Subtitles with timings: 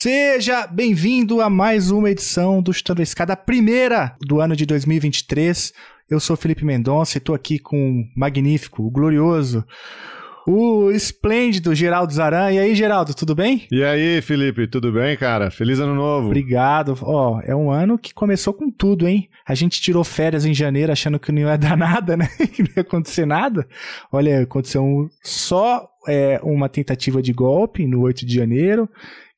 [0.00, 4.64] Seja bem-vindo a mais uma edição do Chutando a Escada, a primeira do ano de
[4.64, 5.72] 2023.
[6.08, 9.64] Eu sou Felipe Mendonça e estou aqui com o magnífico, o glorioso,
[10.46, 12.52] o esplêndido Geraldo Zaran.
[12.52, 13.66] E aí, Geraldo, tudo bem?
[13.72, 15.50] E aí, Felipe, tudo bem, cara?
[15.50, 16.28] Feliz ano novo.
[16.28, 16.96] Obrigado.
[17.02, 19.28] Ó, é um ano que começou com tudo, hein?
[19.44, 22.28] A gente tirou férias em janeiro achando que não ia dar nada, né?
[22.54, 23.66] que não ia acontecer nada.
[24.12, 28.88] Olha, aconteceu um, só é, uma tentativa de golpe no 8 de janeiro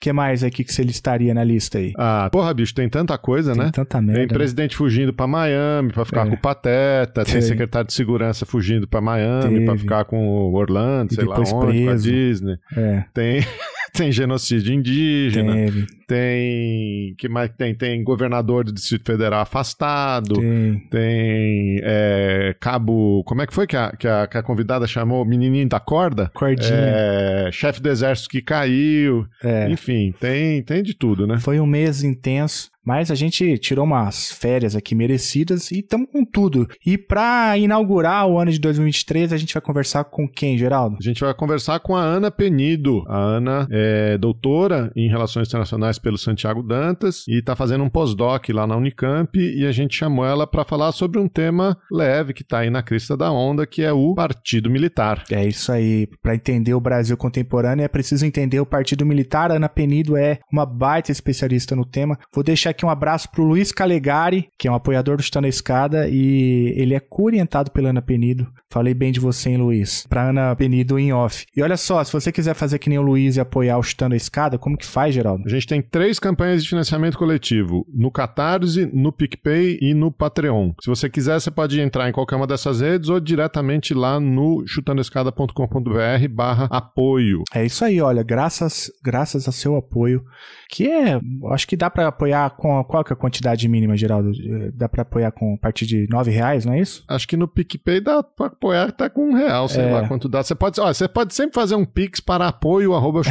[0.00, 1.92] que mais aqui que você listaria na lista aí?
[1.94, 3.70] Ah, porra, bicho, tem tanta coisa, tem né?
[3.70, 4.20] Tanta merda.
[4.20, 6.30] Tem presidente fugindo pra Miami pra ficar é.
[6.30, 11.12] com o Pateta, tem secretário de segurança fugindo pra Miami pra ficar com o Orlando,
[11.12, 11.84] e sei lá onde, preso.
[11.84, 12.56] com a Disney.
[12.74, 13.04] É.
[13.12, 13.40] Tem.
[13.94, 15.86] tem genocídio indígena, Teve.
[16.06, 23.42] tem que mais tem tem governador do Distrito Federal afastado, tem, tem é, cabo, como
[23.42, 26.30] é que foi que a, que a, que a convidada chamou menininho da corda?
[26.34, 26.70] Cordinha.
[26.72, 29.70] É, chefe do exército que caiu, é.
[29.70, 31.38] enfim, tem tem de tudo, né?
[31.38, 32.70] Foi um mês intenso.
[32.84, 36.68] Mas a gente tirou umas férias aqui merecidas e estamos com tudo.
[36.84, 40.96] E para inaugurar o ano de 2023, a gente vai conversar com quem, Geraldo?
[41.00, 43.04] A gente vai conversar com a Ana Penido.
[43.06, 48.48] A Ana é doutora em Relações Internacionais pelo Santiago Dantas e está fazendo um pós-doc
[48.50, 52.42] lá na Unicamp e a gente chamou ela para falar sobre um tema leve que
[52.42, 55.24] está aí na crista da onda, que é o Partido Militar.
[55.30, 56.08] É isso aí.
[56.22, 59.50] Para entender o Brasil contemporâneo é preciso entender o Partido Militar.
[59.50, 62.18] A Ana Penido é uma baita especialista no tema.
[62.34, 65.46] Vou deixar deixar aqui um abraço pro Luiz Calegari, que é um apoiador do Chutando
[65.46, 68.46] a Escada, e ele é orientado pela Ana Penido.
[68.70, 70.06] Falei bem de você, hein, Luiz?
[70.08, 71.44] Pra Ana Penido em off.
[71.54, 74.14] E olha só, se você quiser fazer que nem o Luiz e apoiar o Chutando
[74.14, 75.44] a Escada, como que faz, Geraldo?
[75.46, 80.72] A gente tem três campanhas de financiamento coletivo: no Catarse, no PicPay e no Patreon.
[80.80, 84.64] Se você quiser, você pode entrar em qualquer uma dessas redes ou diretamente lá no
[84.66, 87.42] chutandoescada.com.br barra apoio.
[87.52, 90.24] É isso aí, olha, graças, graças a seu apoio,
[90.70, 91.20] que é,
[91.52, 94.30] acho que dá para apoiar com qual que é a quantidade mínima, Geraldo?
[94.30, 97.04] Eh, dá para apoiar com a partir de nove reais, não é isso?
[97.08, 99.90] Acho que no PicPay dá para apoiar tá com um real, sei é.
[99.90, 100.42] lá quanto dá.
[100.42, 103.22] Você pode, ó, você pode sempre fazer um pix para apoio arroba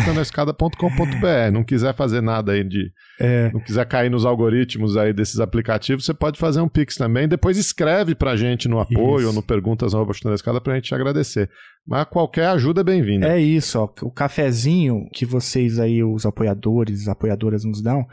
[1.50, 3.50] Não quiser fazer nada aí de, é.
[3.54, 7.28] não quiser cair nos algoritmos aí desses aplicativos, você pode fazer um pix também.
[7.28, 9.28] Depois escreve para gente no apoio isso.
[9.28, 10.14] ou no perguntas arroba
[10.62, 11.50] para a gente te agradecer.
[11.86, 13.28] Mas qualquer ajuda é bem-vinda.
[13.28, 13.90] É isso, ó.
[14.04, 18.08] O cafezinho que vocês aí, os apoiadores, apoiadoras nos dão,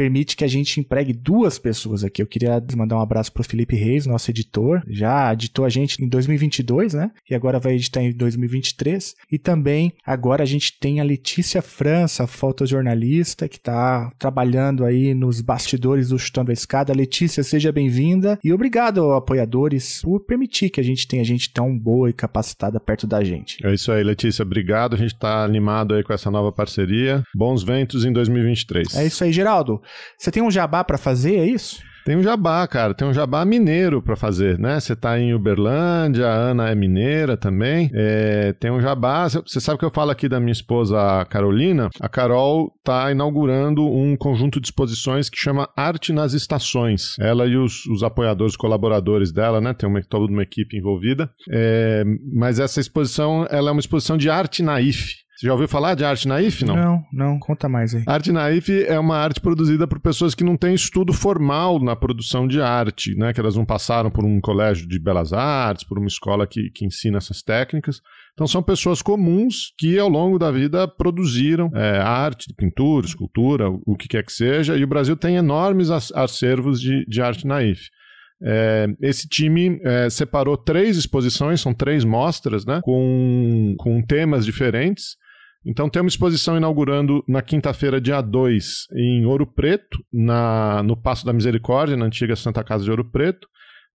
[0.00, 2.22] permite que a gente empregue duas pessoas aqui.
[2.22, 4.82] Eu queria mandar um abraço para o Felipe Reis, nosso editor.
[4.88, 7.10] Já editou a gente em 2022, né?
[7.28, 9.14] E agora vai editar em 2023.
[9.30, 15.42] E também agora a gente tem a Letícia França, fotojornalista, que está trabalhando aí nos
[15.42, 16.94] bastidores do Chutando a Escada.
[16.94, 22.08] Letícia, seja bem-vinda e obrigado, apoiadores, por permitir que a gente tenha gente tão boa
[22.08, 23.58] e capacitada perto da gente.
[23.62, 24.44] É isso aí, Letícia.
[24.44, 24.94] Obrigado.
[24.94, 27.22] A gente está animado aí com essa nova parceria.
[27.34, 28.96] Bons ventos em 2023.
[28.96, 29.82] É isso aí, Geraldo.
[30.16, 31.82] Você tem um jabá para fazer, é isso?
[32.04, 32.94] Tem um jabá, cara.
[32.94, 34.80] Tem um jabá mineiro para fazer, né?
[34.80, 37.90] Você tá em Uberlândia, a Ana é mineira também.
[37.94, 39.28] É, tem um jabá.
[39.28, 41.88] Você sabe que eu falo aqui da minha esposa Carolina?
[42.00, 47.14] A Carol tá inaugurando um conjunto de exposições que chama Arte nas Estações.
[47.20, 49.74] Ela e os, os apoiadores, colaboradores dela, né?
[49.74, 51.30] Tem uma, toda uma equipe envolvida.
[51.50, 52.02] É,
[52.32, 55.14] mas essa exposição, ela é uma exposição de arte naif.
[55.40, 56.76] Você já ouviu falar de arte naif, não?
[56.76, 58.04] Não, não, conta mais aí.
[58.06, 62.46] Arte naif é uma arte produzida por pessoas que não têm estudo formal na produção
[62.46, 63.32] de arte, né?
[63.32, 66.84] Que elas não passaram por um colégio de belas artes, por uma escola que, que
[66.84, 68.02] ensina essas técnicas.
[68.34, 73.96] Então são pessoas comuns que ao longo da vida produziram é, arte, pintura, escultura, o
[73.96, 77.88] que quer que seja, e o Brasil tem enormes acervos de, de arte naif.
[78.42, 85.18] É, esse time é, separou três exposições, são três mostras, né, com, com temas diferentes.
[85.64, 91.24] Então tem uma exposição inaugurando na quinta-feira, dia 2, em Ouro Preto, na, no Passo
[91.26, 93.46] da Misericórdia, na antiga Santa Casa de Ouro Preto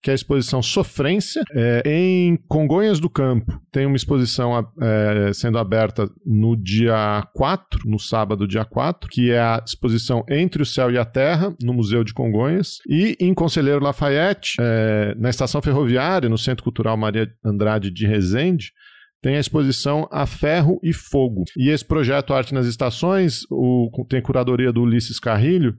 [0.06, 1.42] que é a exposição Sofrência.
[1.52, 7.98] É, em Congonhas do Campo, tem uma exposição é, sendo aberta no dia 4, no
[7.98, 12.04] sábado, dia 4, que é a exposição Entre o Céu e a Terra, no Museu
[12.04, 12.78] de Congonhas.
[12.88, 18.74] E em Conselheiro Lafayette, é, na estação ferroviária, no Centro Cultural Maria Andrade de Resende,
[19.22, 21.44] tem a exposição A Ferro e Fogo.
[21.58, 25.76] E esse projeto Arte nas Estações, o, tem curadoria do Ulisses Carrilho.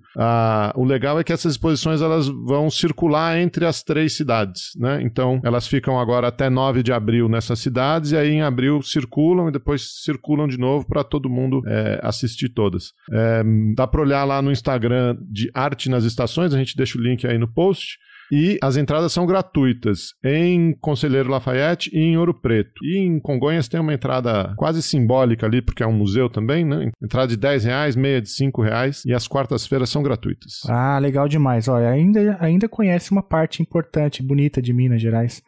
[0.74, 4.70] O legal é que essas exposições elas vão circular entre as três cidades.
[4.76, 5.00] Né?
[5.02, 9.48] Então, elas ficam agora até 9 de abril nessas cidades, e aí em abril circulam
[9.48, 12.92] e depois circulam de novo para todo mundo é, assistir todas.
[13.12, 13.42] É,
[13.74, 17.26] dá para olhar lá no Instagram de Arte nas Estações, a gente deixa o link
[17.26, 17.98] aí no post.
[18.30, 22.72] E as entradas são gratuitas em Conselheiro Lafayette e em Ouro Preto.
[22.82, 26.90] E em Congonhas tem uma entrada quase simbólica ali, porque é um museu também, né?
[27.02, 29.02] Entrada de 10 reais, meia de 5 reais.
[29.06, 30.60] E as quartas-feiras são gratuitas.
[30.68, 31.68] Ah, legal demais.
[31.68, 35.42] Olha, ainda, ainda conhece uma parte importante, bonita de Minas Gerais.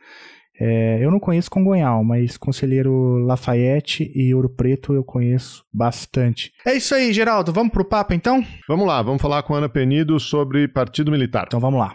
[0.61, 6.51] É, eu não conheço Congonhal, mas Conselheiro Lafayette e Ouro Preto eu conheço bastante.
[6.67, 7.53] É isso aí, Geraldo.
[7.53, 8.45] Vamos pro papo então?
[8.69, 11.45] Vamos lá, vamos falar com a Ana Penido sobre Partido Militar.
[11.47, 11.95] Então vamos lá.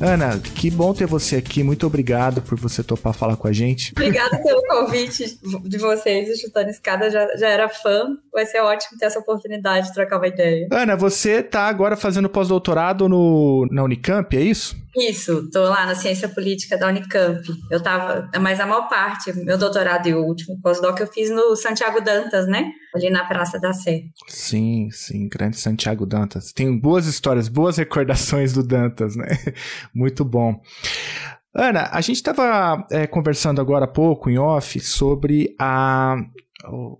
[0.00, 1.62] Ana, que bom ter você aqui.
[1.62, 3.92] Muito obrigado por você topar falar com a gente.
[3.92, 6.28] Obrigada pelo convite de vocês.
[6.30, 8.16] O Chutando Escada já, já era fã.
[8.32, 10.68] Vai ser ótimo ter essa oportunidade de trocar uma ideia.
[10.70, 13.08] Ana, você tá agora fazendo pós-doutorado
[13.70, 14.76] na Unicamp, é isso?
[14.96, 17.40] Isso, tô lá na ciência política da Unicamp.
[17.70, 21.54] Eu tava, mas a maior parte, meu doutorado e o último pós-doc eu fiz no
[21.56, 22.70] Santiago Dantas, né?
[22.94, 24.04] Ali na Praça da Sé.
[24.26, 26.52] Sim, sim, grande Santiago Dantas.
[26.52, 29.26] Tem boas histórias, boas recordações do Dantas, né?
[29.94, 30.60] Muito bom.
[31.54, 36.16] Ana, a gente estava é, conversando agora há pouco em off sobre a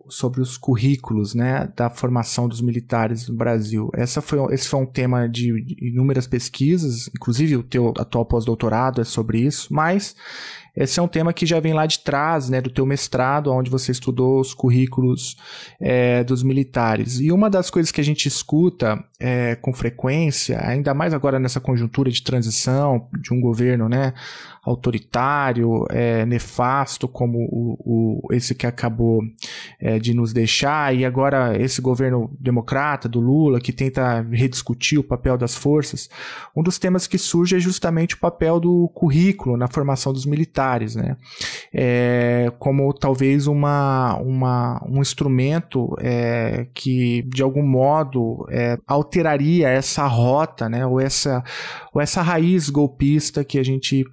[0.08, 3.90] sobre os currículos né, da formação dos militares no Brasil.
[3.92, 9.04] Essa foi, esse foi um tema de inúmeras pesquisas, inclusive o teu atual pós-doutorado é
[9.04, 10.14] sobre isso, mas
[10.78, 13.68] esse é um tema que já vem lá de trás, né, do teu mestrado, onde
[13.68, 15.36] você estudou os currículos
[15.80, 17.18] é, dos militares.
[17.18, 21.58] E uma das coisas que a gente escuta é, com frequência, ainda mais agora nessa
[21.58, 24.14] conjuntura de transição de um governo, né,
[24.62, 29.22] autoritário, é, nefasto como o, o, esse que acabou
[29.80, 35.04] é, de nos deixar, e agora esse governo democrata do Lula que tenta rediscutir o
[35.04, 36.08] papel das forças,
[36.54, 40.67] um dos temas que surge é justamente o papel do currículo na formação dos militares,
[40.96, 41.16] né?
[41.72, 50.06] É, como talvez uma, uma, um instrumento é, que de algum modo é, alteraria essa
[50.06, 50.86] rota, né?
[50.86, 51.42] Ou essa,
[51.98, 54.04] ou essa raiz golpista que a gente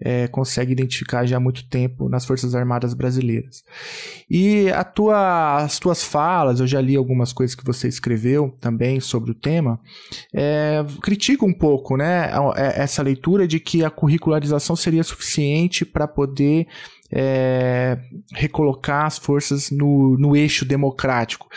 [0.00, 3.64] é, consegue identificar já há muito tempo nas Forças Armadas brasileiras.
[4.30, 9.32] E tua, as tuas falas, eu já li algumas coisas que você escreveu também sobre
[9.32, 9.80] o tema,
[10.32, 16.06] é, critica um pouco né, é, essa leitura de que a curricularização seria suficiente para
[16.06, 16.68] poder
[17.16, 17.96] é,
[18.32, 21.48] recolocar as forças no, no eixo democrático.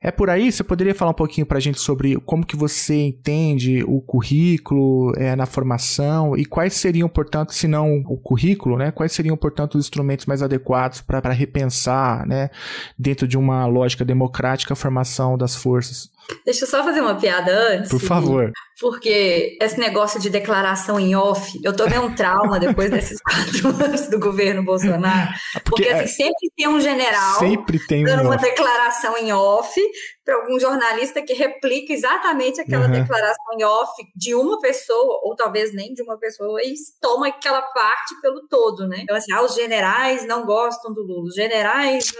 [0.00, 0.52] É por aí?
[0.52, 5.12] Você poderia falar um pouquinho para a gente sobre como que você entende o currículo
[5.16, 9.74] é, na formação e quais seriam, portanto, se não o currículo, né, quais seriam, portanto,
[9.74, 12.50] os instrumentos mais adequados para repensar, né,
[12.96, 16.11] dentro de uma lógica democrática, a formação das forças?
[16.44, 17.90] Deixa eu só fazer uma piada antes.
[17.90, 18.50] Por favor.
[18.80, 24.08] Porque esse negócio de declaração em off, eu tomei um trauma depois desses quatro anos
[24.08, 25.30] do governo Bolsonaro.
[25.54, 29.16] Ah, porque, porque assim, é, sempre tem um general sempre tem dando um uma declaração
[29.18, 29.80] em off
[30.24, 32.92] para algum jornalista que replica exatamente aquela uhum.
[32.92, 37.60] declaração em off de uma pessoa, ou talvez nem de uma pessoa, e toma aquela
[37.60, 38.98] parte pelo todo, né?
[39.00, 42.12] Então, assim, ah, os generais não gostam do Lula, os generais.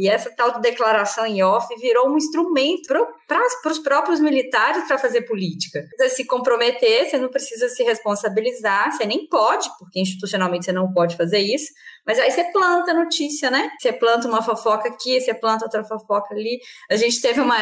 [0.00, 2.88] E essa tal de declaração em off virou um instrumento
[3.28, 5.84] para os próprios militares para fazer política.
[5.94, 10.90] Precisa se comprometer, você não precisa se responsabilizar, você nem pode, porque institucionalmente você não
[10.90, 11.70] pode fazer isso,
[12.06, 13.70] mas aí você planta notícia, né?
[13.78, 16.58] Você planta uma fofoca aqui, você planta outra fofoca ali.
[16.90, 17.56] A gente teve uma.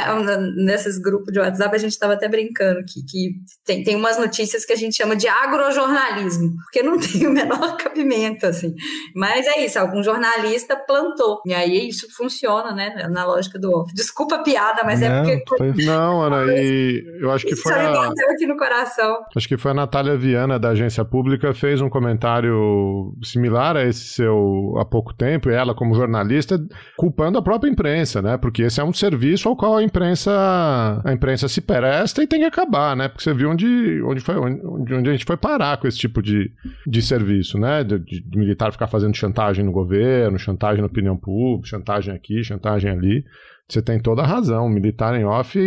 [0.57, 4.65] Nesses grupos de WhatsApp, a gente estava até brincando que, que tem, tem umas notícias
[4.65, 8.75] que a gente chama de agrojornalismo, porque não tem o menor cabimento, assim.
[9.15, 11.41] Mas é isso, algum jornalista plantou.
[11.45, 13.07] E aí isso funciona, né?
[13.11, 13.93] Na lógica do off.
[13.95, 15.57] Desculpa a piada, mas é não, é porque.
[15.57, 15.69] Foi...
[15.89, 17.73] Não, Ana, e eu acho que foi.
[17.73, 18.33] Isso a...
[18.33, 19.19] aqui no coração.
[19.35, 24.05] Acho que foi a Natália Viana, da agência pública, fez um comentário similar a esse
[24.05, 24.28] seu
[24.79, 26.59] há pouco tempo, e ela como jornalista,
[26.97, 28.37] culpando a própria imprensa, né?
[28.37, 32.41] Porque esse é um serviço ao qual a imprensa, a imprensa se presta e tem
[32.41, 33.09] que acabar, né?
[33.09, 36.23] Porque você viu onde, onde, foi, onde, onde a gente foi parar com esse tipo
[36.23, 36.51] de,
[36.87, 37.85] de serviço, né?
[37.85, 42.43] De, de, de militar ficar fazendo chantagem no governo, chantagem na opinião pública, chantagem aqui,
[42.43, 43.25] chantagem ali.
[43.71, 44.69] Você tem toda a razão.
[44.69, 45.59] Militar em off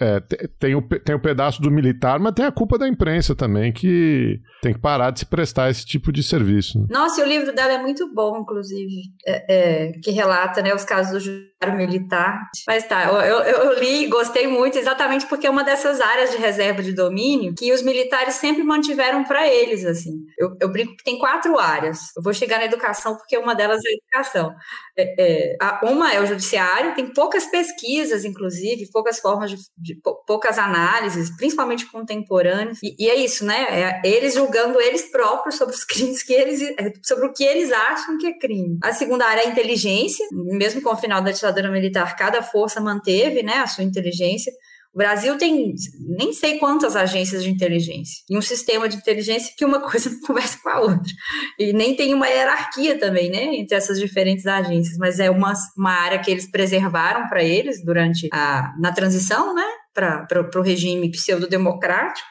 [0.00, 0.20] é,
[0.58, 4.40] tem, o, tem o pedaço do militar, mas tem a culpa da imprensa também, que
[4.62, 6.78] tem que parar de se prestar esse tipo de serviço.
[6.78, 6.86] Né?
[6.90, 10.84] Nossa, e o livro dela é muito bom, inclusive, é, é, que relata né, os
[10.84, 12.40] casos do judiciário militar.
[12.66, 16.36] Mas tá, eu, eu, eu li gostei muito, exatamente porque é uma dessas áreas de
[16.36, 19.84] reserva de domínio que os militares sempre mantiveram para eles.
[19.84, 20.24] assim.
[20.38, 22.14] Eu, eu, brinco que tem quatro áreas.
[22.16, 24.54] Eu vou chegar na educação porque uma delas é a educação.
[25.00, 30.58] É, é uma é o judiciário, tem poucas pesquisas, inclusive, poucas formas de, de poucas
[30.58, 32.78] análises, principalmente contemporâneas.
[32.82, 33.66] E, e é isso, né?
[33.70, 37.72] É eles julgando eles próprios sobre os crimes que eles, é, sobre o que eles
[37.72, 38.78] acham que é crime.
[38.82, 42.80] A segunda área é a inteligência, mesmo com o final da ditadura militar, cada força
[42.80, 44.52] manteve, né, a sua inteligência.
[44.92, 45.72] O Brasil tem
[46.16, 50.20] nem sei quantas agências de inteligência e um sistema de inteligência que uma coisa não
[50.20, 51.12] conversa com a outra.
[51.58, 55.92] E nem tem uma hierarquia também, né, entre essas diferentes agências, mas é uma, uma
[55.92, 62.26] área que eles preservaram para eles durante a na transição, né, para o regime pseudo-democrático.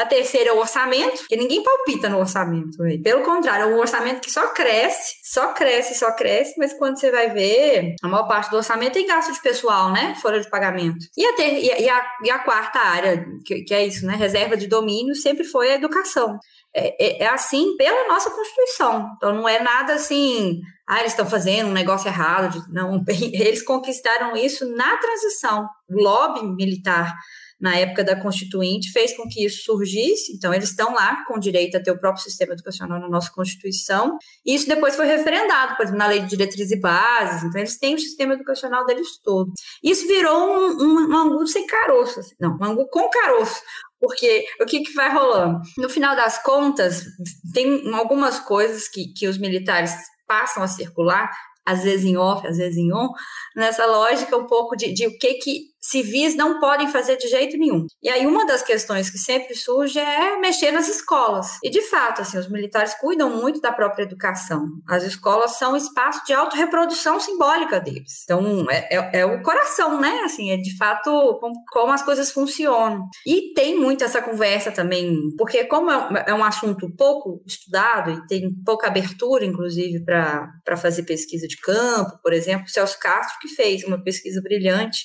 [0.00, 2.82] A terceira é o orçamento, que ninguém palpita no orçamento.
[2.82, 2.96] Né?
[3.04, 7.10] Pelo contrário, é um orçamento que só cresce, só cresce, só cresce, mas quando você
[7.10, 10.14] vai ver, a maior parte do orçamento tem gasto de pessoal, né?
[10.14, 11.04] Fora de pagamento.
[11.14, 14.16] E a, ter, e a, e a quarta área, que, que é isso, né?
[14.16, 16.38] Reserva de domínio, sempre foi a educação.
[16.74, 19.06] É, é, é, assim pela nossa Constituição.
[19.16, 22.64] Então não é nada assim, ah, eles estão fazendo um negócio errado.
[22.70, 25.68] Não, eles conquistaram isso na transição.
[25.90, 27.14] Lobby militar
[27.60, 30.32] na época da Constituinte, fez com que isso surgisse.
[30.34, 34.16] Então, eles estão lá com direito a ter o próprio sistema educacional na nossa Constituição.
[34.44, 37.44] E isso depois foi referendado, por exemplo, na Lei de Diretrizes e Bases.
[37.44, 39.52] Então, eles têm o sistema educacional deles todo.
[39.82, 42.20] Isso virou um, um, um angu sem caroço.
[42.20, 42.34] Assim.
[42.40, 43.60] Não, um angu com caroço.
[44.00, 45.60] Porque o que, que vai rolando?
[45.76, 47.04] No final das contas,
[47.52, 49.92] tem algumas coisas que, que os militares
[50.26, 51.30] passam a circular
[51.66, 53.10] às vezes em off, às vezes em on,
[53.54, 57.56] nessa lógica um pouco de, de o que que civis não podem fazer de jeito
[57.56, 57.86] nenhum.
[58.02, 61.58] E aí uma das questões que sempre surge é mexer nas escolas.
[61.62, 64.66] E de fato, assim, os militares cuidam muito da própria educação.
[64.88, 68.22] As escolas são espaço de autorreprodução simbólica deles.
[68.24, 70.20] Então, é, é, é o coração, né?
[70.24, 73.08] Assim, é de fato como, como, as coisas funcionam.
[73.26, 78.26] E tem muito essa conversa também, porque como é, é um assunto pouco estudado e
[78.26, 83.84] tem pouca abertura, inclusive, para fazer pesquisa de campo, por exemplo, Celso Castro que fez
[83.84, 85.04] uma pesquisa brilhante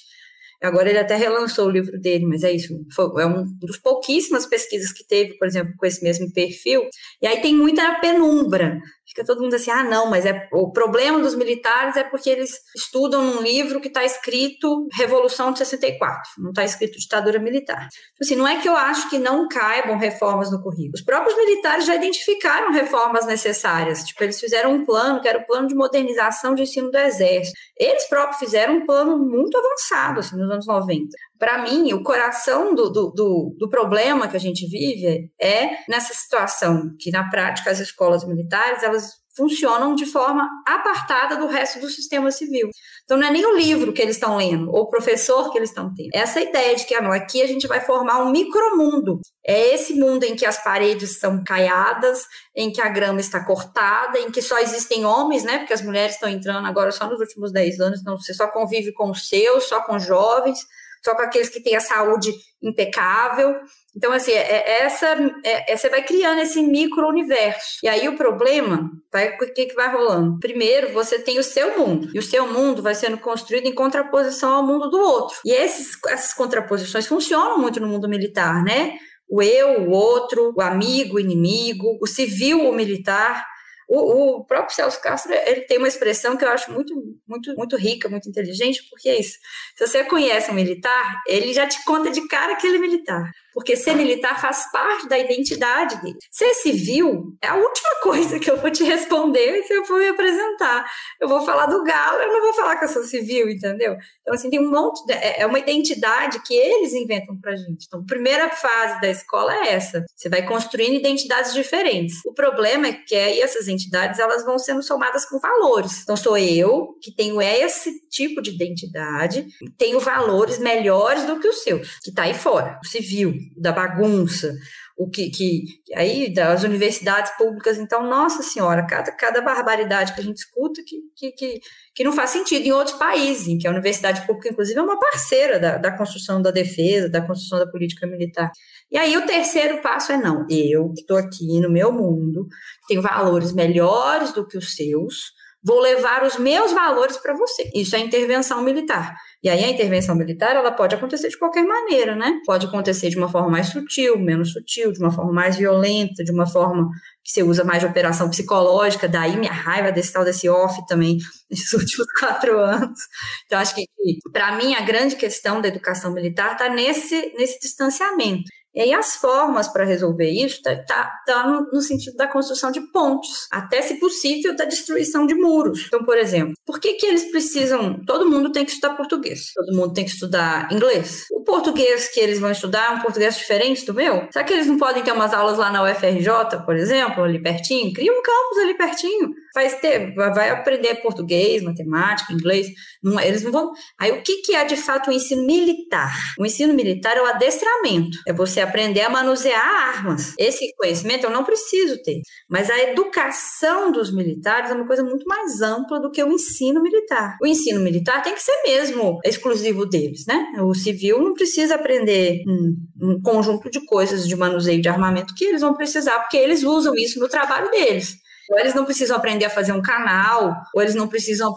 [0.65, 2.73] Agora ele até relançou o livro dele, mas é isso.
[2.93, 6.81] Foi, é um dos pouquíssimas pesquisas que teve, por exemplo, com esse mesmo perfil.
[7.21, 8.79] E aí tem muita penumbra
[9.15, 12.51] fica todo mundo assim, ah, não, mas é o problema dos militares é porque eles
[12.75, 17.87] estudam num livro que está escrito Revolução de 64, não está escrito ditadura militar.
[17.87, 20.93] Então, assim, não é que eu acho que não caibam reformas no currículo.
[20.95, 24.03] Os próprios militares já identificaram reformas necessárias.
[24.03, 27.57] Tipo, eles fizeram um plano, que era o plano de modernização de ensino do Exército.
[27.77, 31.07] Eles próprios fizeram um plano muito avançado, assim, nos anos 90
[31.37, 36.13] para mim, o coração do, do, do, do, problema que a gente vive é nessa
[36.13, 41.89] situação que, na prática, as escolas militares elas funcionam de forma apartada do resto do
[41.89, 42.69] sistema civil.
[43.03, 45.69] Então, não é nem o livro que eles estão lendo, ou o professor que eles
[45.69, 46.09] estão tendo.
[46.13, 49.19] Essa ideia de que ah, não, aqui a gente vai formar um micromundo.
[49.45, 52.25] É esse mundo em que as paredes são caiadas,
[52.55, 55.59] em que a grama está cortada, em que só existem homens, né?
[55.59, 58.93] Porque as mulheres estão entrando agora só nos últimos 10 anos, então você só convive
[58.93, 60.65] com os seus, só com jovens
[61.05, 63.55] só com aqueles que têm a saúde impecável.
[63.95, 65.07] Então, assim, é, é essa,
[65.43, 67.79] é, é, você vai criando esse micro-universo.
[67.81, 70.37] E aí o problema, vai, o que, que vai rolando?
[70.39, 72.09] Primeiro, você tem o seu mundo.
[72.13, 75.37] E o seu mundo vai sendo construído em contraposição ao mundo do outro.
[75.45, 78.97] E esses, essas contraposições funcionam muito no mundo militar, né?
[79.29, 83.45] O eu, o outro, o amigo, o inimigo, o civil, o militar.
[83.87, 86.93] O, o, próprio Celso Castro ele tem uma expressão que eu acho muito,
[87.27, 89.37] muito, muito rica, muito inteligente, porque é isso.
[89.75, 93.31] Se você conhece um militar, ele já te conta de cara que ele é militar
[93.55, 96.17] porque ser militar faz parte da identidade dele.
[96.29, 100.09] Ser civil é a última coisa que eu vou te responder se eu for me
[100.09, 100.85] apresentar.
[101.21, 103.95] Eu vou falar do galo, eu não vou falar que eu sou civil, entendeu?
[104.21, 107.85] Então, assim, tem um monte, de, é, é uma identidade que eles inventam pra gente.
[107.87, 110.03] Então, a primeira fase da escola é essa.
[110.13, 112.17] Você vai construindo identidades diferentes.
[112.25, 116.01] O problema é que aí essas entidades, elas vão sendo somadas com valores.
[116.01, 119.47] Então, sou eu que tenho esse tipo de identidade,
[119.77, 124.55] tenho valores melhores do que os seus, que tá aí fora, o civil, da bagunça,
[124.97, 130.23] o que, que aí das universidades públicas, então, nossa senhora, cada, cada barbaridade que a
[130.23, 131.59] gente escuta que, que, que,
[131.93, 134.99] que não faz sentido em outros países, em que a universidade pública, inclusive, é uma
[134.99, 138.49] parceira da, da construção da defesa, da construção da política militar.
[138.89, 142.47] E aí o terceiro passo é não, eu estou aqui no meu mundo,
[142.87, 145.33] tenho valores melhores do que os seus,
[145.65, 147.71] vou levar os meus valores para você.
[147.73, 149.15] Isso é intervenção militar.
[149.43, 152.39] E aí a intervenção militar, ela pode acontecer de qualquer maneira, né?
[152.45, 156.31] Pode acontecer de uma forma mais sutil, menos sutil, de uma forma mais violenta, de
[156.31, 156.87] uma forma
[157.23, 161.17] que você usa mais de operação psicológica, daí minha raiva desse tal desse off também
[161.49, 162.99] nesses últimos quatro anos.
[163.45, 163.85] Então, acho que,
[164.31, 168.43] para mim, a grande questão da educação militar está nesse, nesse distanciamento.
[168.75, 172.71] E aí as formas para resolver isso tá, tá, tá no, no, sentido da construção
[172.71, 175.85] de pontes, até se possível da destruição de muros.
[175.87, 178.03] Então, por exemplo, por que que eles precisam?
[178.05, 181.25] Todo mundo tem que estudar português, todo mundo tem que estudar inglês.
[181.31, 184.27] O português que eles vão estudar é um português diferente do meu?
[184.31, 187.93] Será que eles não podem ter umas aulas lá na UFRJ, por exemplo, ali pertinho?
[187.93, 192.67] Cria um campus ali pertinho vai ter, vai aprender português, matemática, inglês,
[193.01, 193.71] não, eles não vão.
[193.97, 196.13] Aí o que, que é de fato o ensino militar?
[196.37, 200.33] O ensino militar é o adestramento, é você aprender a manusear armas.
[200.37, 202.19] Esse conhecimento eu não preciso ter,
[202.49, 206.83] mas a educação dos militares é uma coisa muito mais ampla do que o ensino
[206.83, 207.37] militar.
[207.41, 210.51] O ensino militar tem que ser mesmo exclusivo deles, né?
[210.59, 215.45] O civil não precisa aprender um, um conjunto de coisas de manuseio de armamento que
[215.45, 218.24] eles vão precisar, porque eles usam isso no trabalho deles.
[218.49, 221.53] Ou eles não precisam aprender a fazer um canal, ou eles não precisam,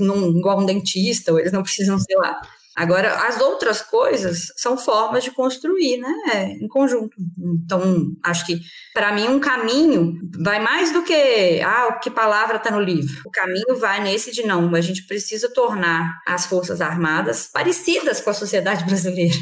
[0.00, 2.40] num, igual um dentista, ou eles não precisam, sei lá.
[2.78, 7.16] Agora, as outras coisas são formas de construir, né, em conjunto.
[7.64, 8.60] Então, acho que,
[8.94, 13.12] para mim, um caminho vai mais do que, ah, que palavra está no livro.
[13.26, 18.30] O caminho vai nesse de não, a gente precisa tornar as Forças Armadas parecidas com
[18.30, 19.34] a sociedade brasileira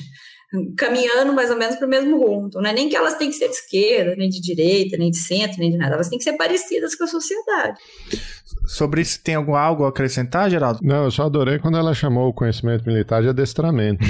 [0.77, 2.47] caminhando mais ou menos para o mesmo rumo.
[2.47, 5.11] Então, não é nem que elas têm que ser de esquerda, nem de direita, nem
[5.11, 5.95] de centro, nem de nada.
[5.95, 7.81] Elas têm que ser parecidas com a sociedade.
[8.67, 10.81] Sobre isso, tem algum algo a acrescentar, Geraldo?
[10.83, 14.05] Não, eu só adorei quando ela chamou o conhecimento militar de adestramento.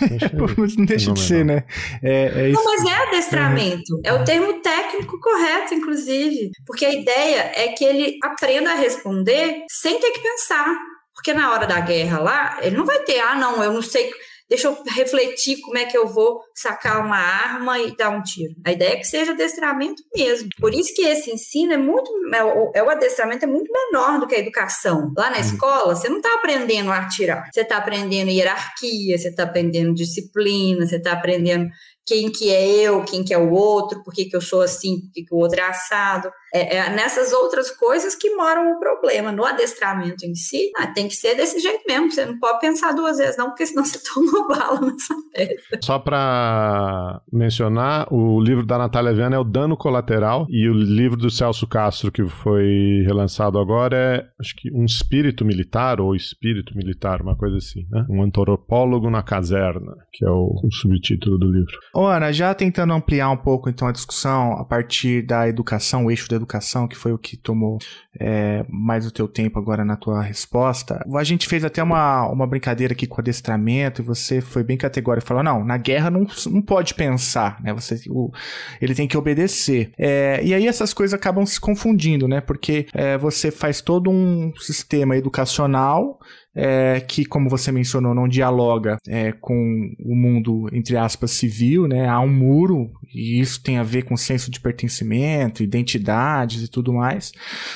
[0.78, 1.64] não deixa de ser, né?
[2.02, 3.94] É, é não, mas é adestramento.
[3.94, 4.02] Uhum.
[4.04, 6.50] É o termo técnico correto, inclusive.
[6.66, 10.74] Porque a ideia é que ele aprenda a responder sem ter que pensar.
[11.14, 14.10] Porque na hora da guerra lá, ele não vai ter, ah, não, eu não sei
[14.52, 18.54] deixa eu refletir como é que eu vou sacar uma arma e dar um tiro.
[18.62, 20.50] A ideia é que seja adestramento mesmo.
[20.60, 24.20] Por isso que esse ensino é muito, é o, é o adestramento é muito menor
[24.20, 25.10] do que a educação.
[25.16, 25.42] Lá na uhum.
[25.42, 30.84] escola, você não está aprendendo a atirar, você está aprendendo hierarquia, você está aprendendo disciplina,
[30.86, 31.70] você está aprendendo
[32.06, 35.00] quem que é eu, quem que é o outro, por que, que eu sou assim,
[35.00, 36.30] por que, que o outro é assado.
[36.54, 39.32] É, é, nessas outras coisas que moram o problema.
[39.32, 42.10] No adestramento em si, ah, tem que ser desse jeito mesmo.
[42.10, 45.78] Você não pode pensar duas vezes, não, porque senão você toma bala nessa peça.
[45.82, 51.16] Só para mencionar, o livro da Natália Viana é O Dano Colateral, e o livro
[51.16, 56.76] do Celso Castro, que foi relançado agora, é acho que Um Espírito Militar, ou Espírito
[56.76, 58.04] Militar, uma coisa assim, né?
[58.10, 61.78] Um antropólogo na caserna, que é o, o subtítulo do livro.
[61.94, 66.10] Ô, Ana, já tentando ampliar um pouco então a discussão a partir da educação, o
[66.10, 67.78] eixo da educação, que foi o que tomou
[68.18, 71.04] é, mais o teu tempo agora na tua resposta.
[71.14, 75.28] A gente fez até uma, uma brincadeira aqui com adestramento e você foi bem categórico.
[75.28, 77.74] Falou, não, na guerra não, não pode pensar, né?
[77.74, 78.32] Você, o,
[78.80, 79.92] ele tem que obedecer.
[79.98, 82.40] É, e aí essas coisas acabam se confundindo, né?
[82.40, 86.18] Porque é, você faz todo um sistema educacional
[86.54, 92.06] é, que, como você mencionou, não dialoga é, com o mundo, entre aspas, civil, né?
[92.06, 96.92] Há um muro, e isso tem a ver com senso de pertencimento, identidades e tudo
[96.92, 97.32] mais.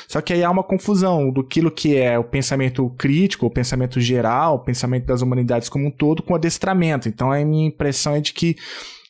[0.07, 4.57] Só que aí há uma confusão do que é o pensamento crítico, o pensamento geral,
[4.57, 7.09] o pensamento das humanidades como um todo, com o adestramento.
[7.09, 8.57] Então a minha impressão é de que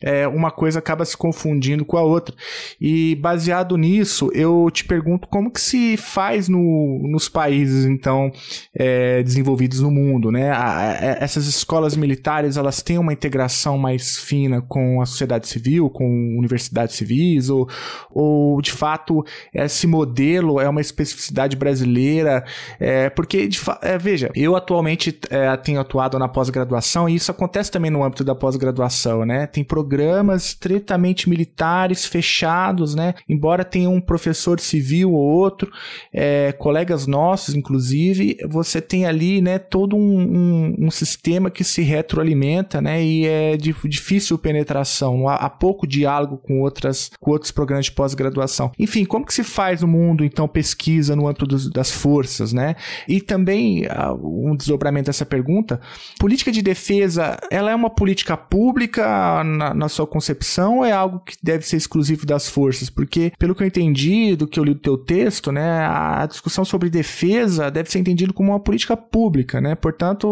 [0.03, 2.35] é, uma coisa acaba se confundindo com a outra.
[2.81, 8.31] E baseado nisso, eu te pergunto como que se faz no, nos países, então,
[8.75, 10.51] é, desenvolvidos no mundo, né?
[10.51, 15.89] A, a, essas escolas militares, elas têm uma integração mais fina com a sociedade civil,
[15.91, 16.05] com
[16.39, 17.69] universidades civis, ou,
[18.11, 22.45] ou de fato, esse modelo é uma especificidade brasileira?
[22.79, 23.49] É, porque,
[23.83, 28.25] é, veja, eu atualmente é, tenho atuado na pós-graduação, e isso acontece também no âmbito
[28.25, 29.47] da pós-graduação, né?
[29.47, 33.15] Tem programas estritamente militares, fechados, né?
[33.29, 35.71] Embora tenha um professor civil ou outro,
[36.13, 41.83] é, colegas nossos, inclusive, você tem ali, né, todo um, um, um sistema que se
[41.83, 43.03] retroalimenta, né?
[43.03, 47.93] E é de difícil penetração, há, há pouco diálogo com outras, com outros programas de
[47.93, 48.73] pós-graduação.
[48.77, 52.75] Enfim, como que se faz no mundo, então, pesquisa no âmbito dos, das forças, né?
[53.07, 53.85] E também,
[54.21, 55.81] um desdobramento dessa pergunta,
[56.19, 61.21] política de defesa, ela é uma política pública na, na sua concepção ou é algo
[61.21, 62.91] que deve ser exclusivo das forças?
[62.91, 66.65] Porque, pelo que eu entendi, do que eu li do teu texto, né, a discussão
[66.65, 69.75] sobre defesa deve ser entendido como uma política pública, né?
[69.75, 70.27] Portanto,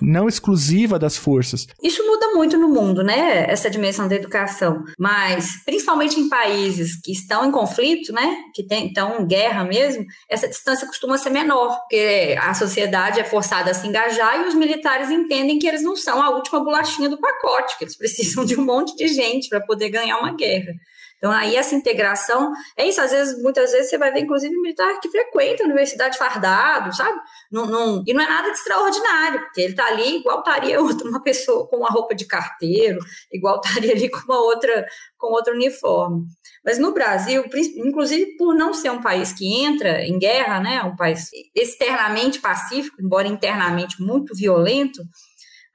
[0.00, 1.66] não exclusiva das forças.
[1.82, 3.50] Isso muda muito no mundo, né?
[3.50, 4.84] Essa dimensão da educação.
[4.98, 8.36] Mas, principalmente em países que estão em conflito, né?
[8.54, 13.24] Que tem, estão em guerra mesmo, essa distância costuma ser menor, porque a sociedade é
[13.24, 17.08] forçada a se engajar e os militares entendem que eles não são a última bolachinha
[17.08, 20.72] do pacote, que eles precisam de um monte de gente para poder ganhar uma guerra.
[21.16, 25.00] Então, aí essa integração, é isso, às vezes, muitas vezes você vai ver, inclusive, militar
[25.00, 27.18] que frequenta a universidade fardado, sabe?
[27.50, 31.08] Não, não, e não é nada de extraordinário, porque ele está ali igual estaria outra,
[31.08, 32.98] uma pessoa com uma roupa de carteiro,
[33.32, 36.26] igual estaria ali com uma outra, com outro uniforme.
[36.62, 37.44] Mas no Brasil,
[37.76, 43.00] inclusive por não ser um país que entra em guerra, né, um país externamente pacífico,
[43.00, 45.00] embora internamente muito violento,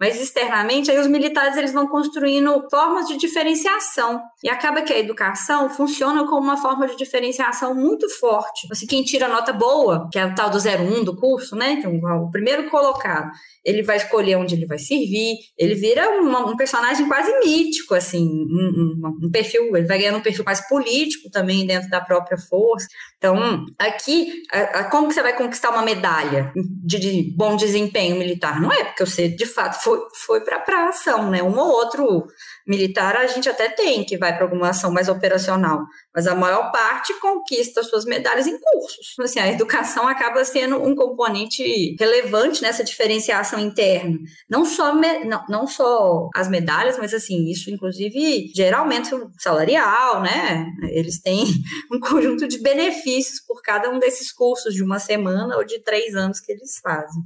[0.01, 4.19] mas externamente, aí os militares eles vão construindo formas de diferenciação.
[4.43, 8.67] E acaba que a educação funciona como uma forma de diferenciação muito forte.
[8.71, 11.75] Assim, quem tira nota boa, que é o tal do 01 do curso, né?
[11.75, 13.29] Que é o primeiro colocado,
[13.63, 18.25] ele vai escolher onde ele vai servir, ele vira uma, um personagem quase mítico, assim,
[18.25, 22.37] um, um, um, perfil, ele vai ganhando um perfil mais político também dentro da própria
[22.37, 22.87] força.
[23.17, 28.15] Então, aqui, a, a, como que você vai conquistar uma medalha de, de, bom desempenho
[28.15, 28.59] militar?
[28.59, 31.43] Não é porque você, de fato, foi, foi para a ação, né?
[31.43, 32.25] Um ou outro
[32.67, 36.71] militar a gente até tem, que vai para alguma ação mais operacional, mas a maior
[36.71, 39.15] parte conquista suas medalhas em cursos.
[39.19, 44.17] Assim, a educação acaba sendo um componente relevante nessa diferenciação interna.
[44.49, 50.21] Não só, me, não, não só as medalhas, mas assim, isso inclusive gera aumento salarial,
[50.21, 50.65] né?
[50.91, 51.45] Eles têm
[51.91, 56.15] um conjunto de benefícios por cada um desses cursos de uma semana ou de três
[56.15, 57.21] anos que eles fazem.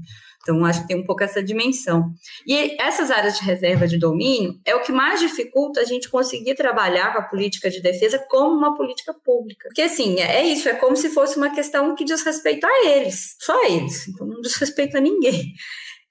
[0.45, 2.11] Então, acho que tem um pouco essa dimensão.
[2.45, 6.53] E essas áreas de reserva de domínio é o que mais dificulta a gente conseguir
[6.53, 9.67] trabalhar com a política de defesa como uma política pública.
[9.69, 13.35] Porque, assim, é isso, é como se fosse uma questão que diz respeito a eles,
[13.41, 14.07] só eles.
[14.07, 15.51] Então, não diz respeito a ninguém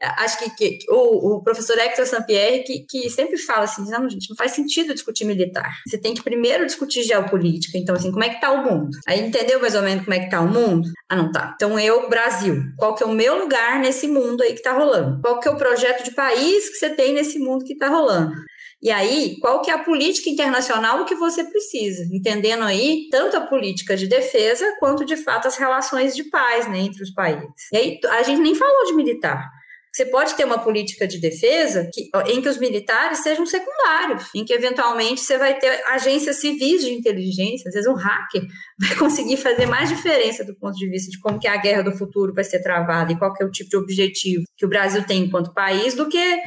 [0.00, 4.28] acho que, que o, o, professor Hector Sampierre que, que sempre fala assim, não, gente,
[4.28, 5.72] não faz sentido discutir militar.
[5.86, 7.78] Você tem que primeiro discutir geopolítica.
[7.78, 8.90] Então, assim, como é que tá o mundo?
[9.06, 10.88] Aí entendeu mais ou menos como é que tá o mundo?
[11.08, 11.52] Ah, não tá.
[11.54, 15.20] Então, eu, Brasil, qual que é o meu lugar nesse mundo aí que tá rolando?
[15.20, 18.34] Qual que é o projeto de país que você tem nesse mundo que tá rolando?
[18.82, 22.04] E aí, qual que é a política internacional que você precisa?
[22.12, 26.80] Entendendo aí tanto a política de defesa quanto, de fato, as relações de paz né,
[26.80, 27.48] entre os países.
[27.72, 29.50] E aí, a gente nem falou de militar.
[29.94, 34.44] Você pode ter uma política de defesa que, em que os militares sejam secundários, em
[34.44, 38.42] que eventualmente você vai ter agências civis de inteligência, às vezes um hacker
[38.76, 41.96] vai conseguir fazer mais diferença do ponto de vista de como que a guerra do
[41.96, 45.22] futuro vai ser travada e qual é o tipo de objetivo que o Brasil tem
[45.22, 46.42] enquanto país, do que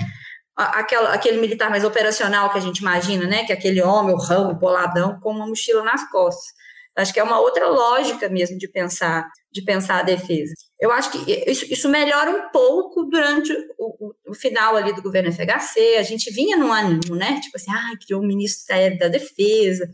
[0.57, 3.45] aquela, aquele militar mais operacional que a gente imagina, né?
[3.45, 6.47] Que é aquele homem, o ramo, o boladão, com uma mochila nas costas.
[6.97, 10.53] Acho que é uma outra lógica mesmo de pensar, de pensar a defesa.
[10.79, 15.01] Eu acho que isso, isso melhora um pouco durante o, o, o, final ali do
[15.01, 15.97] governo FHC.
[15.97, 17.39] A gente vinha num ânimo, né?
[17.41, 19.89] Tipo assim, ah, criou o Ministério da Defesa,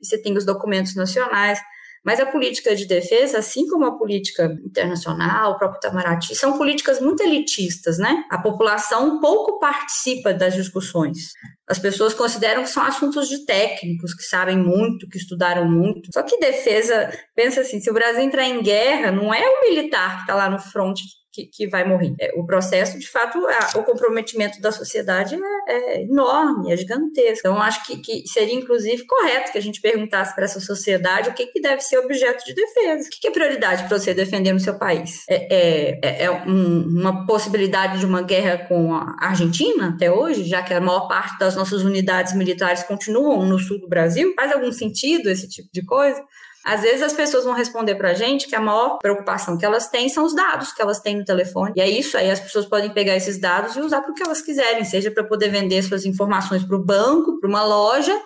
[0.00, 1.60] e você tem os documentos nacionais.
[2.04, 7.00] Mas a política de defesa, assim como a política internacional, o próprio Itamaraty, são políticas
[7.00, 8.24] muito elitistas, né?
[8.30, 11.32] A população pouco participa das discussões.
[11.66, 16.10] As pessoas consideram que são assuntos de técnicos, que sabem muito, que estudaram muito.
[16.12, 20.16] Só que defesa, pensa assim, se o Brasil entrar em guerra, não é o militar
[20.16, 21.00] que está lá no front
[21.34, 22.14] que, que vai morrer.
[22.20, 27.40] É, o processo, de fato, a, o comprometimento da sociedade é, é, enorme, é gigantesco.
[27.40, 31.34] Então, acho que, que, seria, inclusive, correto que a gente perguntasse para essa sociedade o
[31.34, 33.08] que, que deve ser objeto de defesa.
[33.08, 35.24] O que, que é prioridade para você defender no seu país?
[35.28, 40.44] É, é, é, é um, uma possibilidade de uma guerra com a Argentina até hoje,
[40.44, 44.32] já que a maior parte das nossas unidades militares continuam no sul do Brasil?
[44.36, 46.22] Faz algum sentido esse tipo de coisa?
[46.64, 49.88] Às vezes as pessoas vão responder para a gente que a maior preocupação que elas
[49.88, 51.74] têm são os dados que elas têm no telefone.
[51.76, 54.22] E é isso, aí as pessoas podem pegar esses dados e usar para o que
[54.22, 58.18] elas quiserem, seja para poder vender suas informações para o banco, para uma loja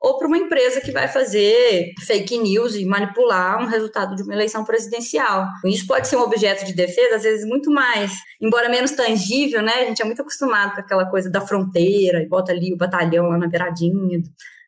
[0.00, 4.34] ou para uma empresa que vai fazer fake news e manipular um resultado de uma
[4.34, 5.46] eleição presidencial.
[5.64, 9.72] Isso pode ser um objeto de defesa, às vezes muito mais, embora menos tangível, né?
[9.72, 13.28] A gente é muito acostumado com aquela coisa da fronteira e bota ali o batalhão
[13.28, 14.20] lá na beiradinha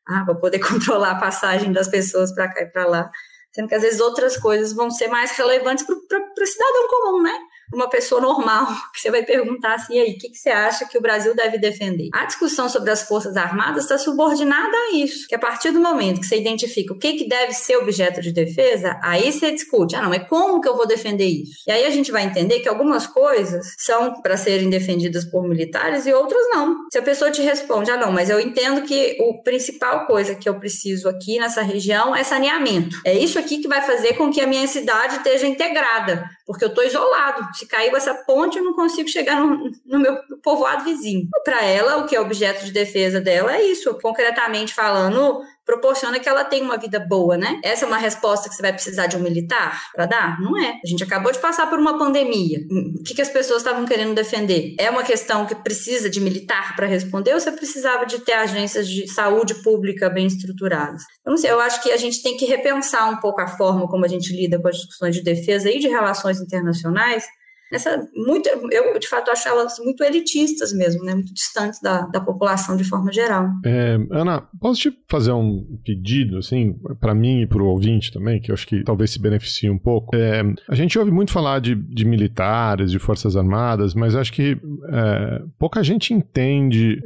[0.08, 3.10] ah, para poder controlar a passagem das pessoas para cá e para lá.
[3.52, 7.38] Sendo que às vezes outras coisas vão ser mais relevantes para o cidadão comum, né?
[7.72, 10.98] Uma pessoa normal, que você vai perguntar assim, aí, o que, que você acha que
[10.98, 12.08] o Brasil deve defender?
[12.12, 16.20] A discussão sobre as Forças Armadas está subordinada a isso, que a partir do momento
[16.20, 20.02] que você identifica o que, que deve ser objeto de defesa, aí você discute, ah
[20.02, 21.62] não, mas como que eu vou defender isso?
[21.66, 26.06] E aí a gente vai entender que algumas coisas são para serem defendidas por militares
[26.06, 26.76] e outras não.
[26.90, 30.48] Se a pessoa te responde, ah não, mas eu entendo que o principal coisa que
[30.48, 32.96] eu preciso aqui nessa região é saneamento.
[33.04, 36.68] É isso aqui que vai fazer com que a minha cidade esteja integrada, porque eu
[36.68, 37.46] estou isolado.
[37.54, 41.28] Se caiu essa ponte, eu não consigo chegar no, no meu povoado vizinho.
[41.44, 46.28] Para ela, o que é objeto de defesa dela é isso, concretamente falando, proporciona que
[46.28, 47.60] ela tenha uma vida boa, né?
[47.62, 50.40] Essa é uma resposta que você vai precisar de um militar para dar?
[50.40, 50.78] Não é.
[50.82, 52.60] A gente acabou de passar por uma pandemia.
[52.98, 54.76] O que, que as pessoas estavam querendo defender?
[54.78, 58.88] É uma questão que precisa de militar para responder ou você precisava de ter agências
[58.88, 61.02] de saúde pública bem estruturadas?
[61.24, 63.88] Eu não sei, eu acho que a gente tem que repensar um pouco a forma
[63.88, 67.24] como a gente lida com as discussões de defesa e de relações internacionais
[67.72, 71.14] essa muito eu de fato acho elas muito elitistas mesmo né?
[71.14, 73.48] Muito distantes da, da população de forma geral.
[73.64, 78.40] É, Ana posso te fazer um pedido assim para mim e para o ouvinte também
[78.40, 80.14] que eu acho que talvez se beneficie um pouco?
[80.14, 84.56] É, a gente ouve muito falar de, de militares de forças armadas mas acho que
[84.88, 87.00] é, pouca gente entende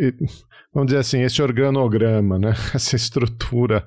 [0.72, 2.54] vamos dizer assim esse organograma né?
[2.74, 3.86] Essa estrutura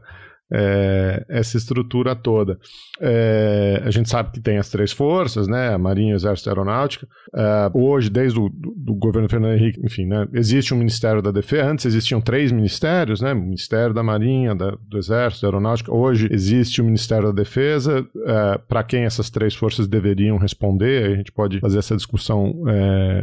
[0.52, 2.58] é, essa estrutura toda.
[3.02, 7.08] É, a gente sabe que tem as três forças, né, Marinha, Exército e Aeronáutica.
[7.36, 11.32] É, hoje, desde o do, do governo Fernando Henrique, enfim, né, existe um Ministério da
[11.32, 11.70] Defesa.
[11.70, 15.94] Antes existiam três ministérios, né, Ministério da Marinha, da, do Exército, da Aeronáutica.
[15.94, 18.06] Hoje existe o Ministério da Defesa.
[18.68, 22.54] Para quem essas três forças deveriam responder, a gente pode fazer essa discussão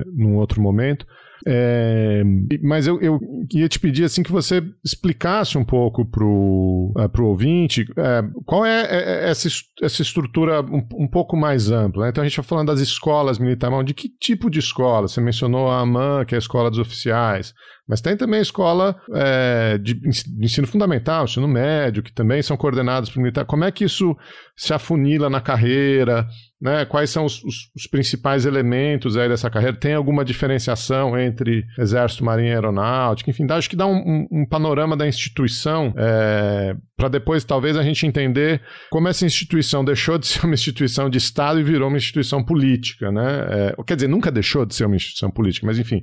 [0.06, 1.06] num outro momento.
[1.46, 2.22] É,
[2.62, 7.22] mas eu, eu queria te pedir assim que você explicasse um pouco para o uh,
[7.22, 9.48] ouvinte é, qual é, é, é essa,
[9.80, 12.04] essa estrutura um, um pouco mais ampla.
[12.04, 12.10] Né?
[12.10, 15.08] Então a gente está falando das escolas militares, de que tipo de escola?
[15.08, 17.54] Você mencionou a AMAN, que é a escola dos oficiais.
[17.90, 20.00] Mas tem também a escola é, de
[20.40, 23.44] ensino fundamental, ensino médio, que também são coordenados por militar.
[23.44, 24.16] Como é que isso
[24.56, 26.24] se afunila na carreira?
[26.60, 26.84] Né?
[26.84, 29.74] Quais são os, os, os, principais elementos aí dessa carreira?
[29.74, 33.30] Tem alguma diferenciação entre Exército, Marinha e Aeronáutica?
[33.30, 38.06] Enfim, acho que dá um, um, panorama da instituição é, para depois talvez a gente
[38.06, 42.44] entender como essa instituição deixou de ser uma instituição de Estado e virou uma instituição
[42.44, 43.72] política, né?
[43.78, 46.02] É, quer dizer, nunca deixou de ser uma instituição política, mas enfim,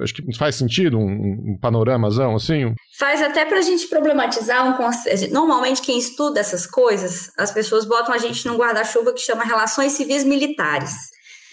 [0.00, 2.74] acho que faz sentido um, um panoramazão assim?
[2.98, 5.32] Faz até para a gente problematizar um conceito.
[5.32, 9.92] Normalmente quem estuda essas coisas, as pessoas botam a gente num guarda-chuva que chama relações
[9.92, 10.92] civis militares.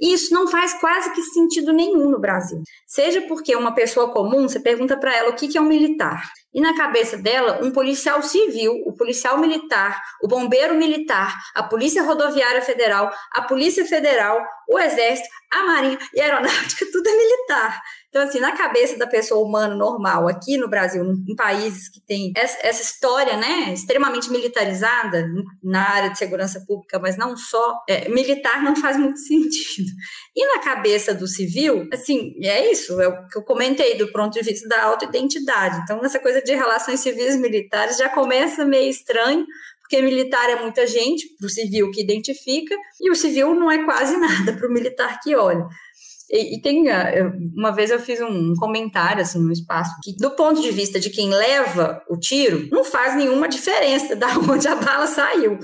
[0.02, 2.62] E isso não faz quase que sentido nenhum no Brasil.
[2.86, 6.24] Seja porque uma pessoa comum, você pergunta para ela o que é um militar.
[6.54, 12.04] E na cabeça dela, um policial civil, o policial militar, o bombeiro militar, a Polícia
[12.04, 17.82] Rodoviária Federal, a Polícia Federal, o Exército, a Marinha e a Aeronáutica, tudo é militar.
[18.16, 22.32] Então, assim, na cabeça da pessoa humana normal, aqui no Brasil, em países que tem
[22.34, 25.28] essa, história, né, extremamente militarizada
[25.62, 29.92] na área de segurança pública, mas não só, é, militar não faz muito sentido.
[30.34, 34.32] E na cabeça do civil, assim, é isso, é o que eu comentei do ponto
[34.32, 35.82] de vista da autoidentidade.
[35.84, 39.46] Então, essa coisa de relações civis militares já começa meio estranho,
[39.82, 43.84] porque militar é muita gente, para o civil que identifica, e o civil não é
[43.84, 45.68] quase nada para o militar que olha.
[46.30, 46.90] E, e, tem.
[46.90, 47.12] Ah,
[47.56, 51.10] uma vez eu fiz um comentário assim no espaço que, do ponto de vista de
[51.10, 55.60] quem leva o tiro, não faz nenhuma diferença da onde a bala saiu.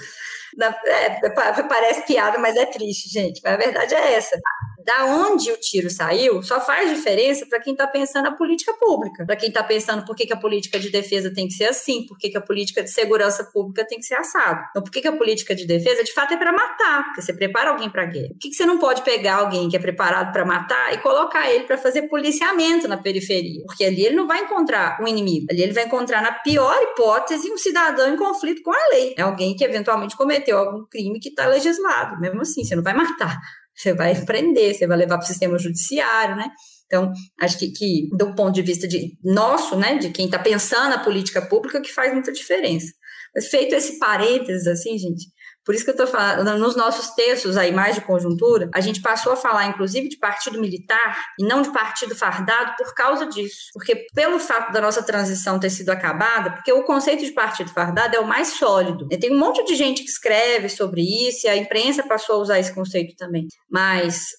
[0.86, 1.30] É,
[1.64, 3.46] parece piada, mas é triste, gente.
[3.48, 4.38] A verdade é essa
[4.86, 9.26] da onde o tiro saiu só faz diferença para quem está pensando a política pública,
[9.26, 12.06] para quem está pensando por que, que, a política de defesa tem que ser assim,
[12.06, 14.62] por que, que, a política de segurança pública tem que ser assado.
[14.70, 17.34] Então, por que, que a política de defesa, de fato, é para matar, porque você
[17.34, 18.30] prepara alguém para guerra.
[18.30, 21.66] Por que, você não pode pegar alguém que é preparado para matar e colocar ele
[21.66, 23.64] para fazer policiamento na periferia?
[23.66, 27.52] Porque ali ele não vai encontrar um inimigo, ali ele vai encontrar, na pior hipótese,
[27.52, 29.16] um cidadão em conflito com a lei.
[29.18, 32.20] É alguém que eventualmente cometeu algum crime que está legislado.
[32.20, 33.40] Mesmo assim, você não vai matar
[33.82, 36.50] você vai prender, você vai levar para o sistema judiciário, né?
[36.86, 40.94] Então, acho que, que do ponto de vista de nosso, né, de quem está pensando
[40.94, 42.88] a política pública, que faz muita diferença.
[43.34, 45.26] Mas feito esse parênteses, assim, gente,
[45.66, 49.02] por isso que eu estou falando, nos nossos textos aí, mais de conjuntura, a gente
[49.02, 53.70] passou a falar, inclusive, de partido militar e não de partido fardado por causa disso.
[53.74, 58.16] Porque pelo fato da nossa transição ter sido acabada, porque o conceito de partido fardado
[58.16, 59.08] é o mais sólido.
[59.12, 62.40] E tem um monte de gente que escreve sobre isso e a imprensa passou a
[62.40, 63.48] usar esse conceito também.
[63.70, 64.30] Mas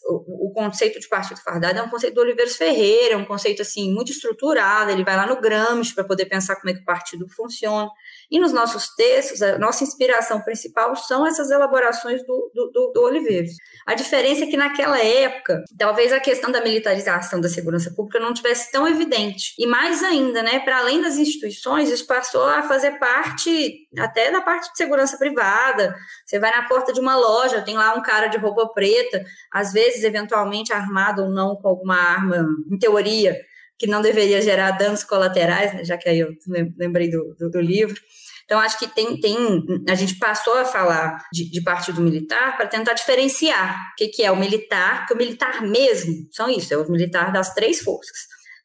[0.53, 4.13] conceito de partido fardado é um conceito do Oliveiros Ferreira, é um conceito assim muito
[4.13, 7.89] estruturado, ele vai lá no Gramsci para poder pensar como é que o partido funciona.
[8.31, 13.53] E nos nossos textos, a nossa inspiração principal são essas elaborações do, do, do, Oliveiros.
[13.87, 18.33] A diferença é que naquela época, talvez a questão da militarização da segurança pública não
[18.33, 19.55] tivesse tão evidente.
[19.59, 24.41] E mais ainda, né, para além das instituições, isso passou a fazer parte até da
[24.41, 25.95] parte de segurança privada.
[26.25, 29.73] Você vai na porta de uma loja, tem lá um cara de roupa preta, às
[29.73, 30.42] vezes eventualmente
[30.73, 33.37] armado ou não com alguma arma, em teoria,
[33.79, 36.31] que não deveria gerar danos colaterais, né, já que aí eu
[36.79, 38.01] lembrei do, do, do livro.
[38.45, 39.37] Então, acho que tem, tem.
[39.89, 44.23] A gente passou a falar de, de partido militar para tentar diferenciar o que, que
[44.23, 48.19] é o militar, que o militar mesmo são isso, é o militar das três forças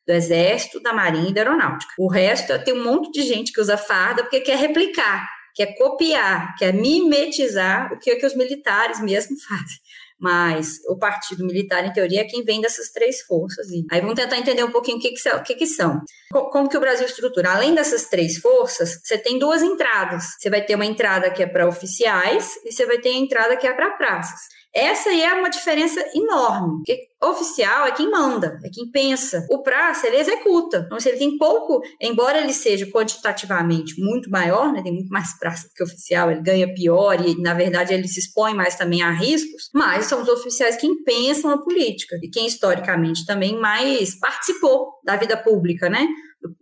[0.06, 1.94] do Exército, da Marinha e da Aeronáutica.
[1.98, 6.56] O resto tem um monte de gente que usa farda porque quer replicar, quer copiar,
[6.58, 9.78] quer mimetizar o que, que os militares mesmo fazem
[10.19, 13.69] mas o partido militar, em teoria, é quem vem dessas três forças.
[13.69, 16.01] E aí vamos tentar entender um pouquinho o que, que, são.
[16.32, 17.51] Como que o Brasil estrutura?
[17.51, 20.36] Além dessas três forças, você tem duas entradas.
[20.39, 23.56] Você vai ter uma entrada que é para oficiais e você vai ter a entrada
[23.56, 24.57] que é para praças.
[24.73, 29.45] Essa aí é uma diferença enorme, porque oficial é quem manda, é quem pensa.
[29.49, 30.84] O praça, ele executa.
[30.86, 35.38] Então, se ele tem pouco, embora ele seja quantitativamente muito maior, né, tem muito mais
[35.39, 39.10] praça que oficial, ele ganha pior e, na verdade, ele se expõe mais também a
[39.12, 44.91] riscos, mas são os oficiais quem pensam a política e quem, historicamente, também mais participou
[45.03, 46.08] da vida pública, né?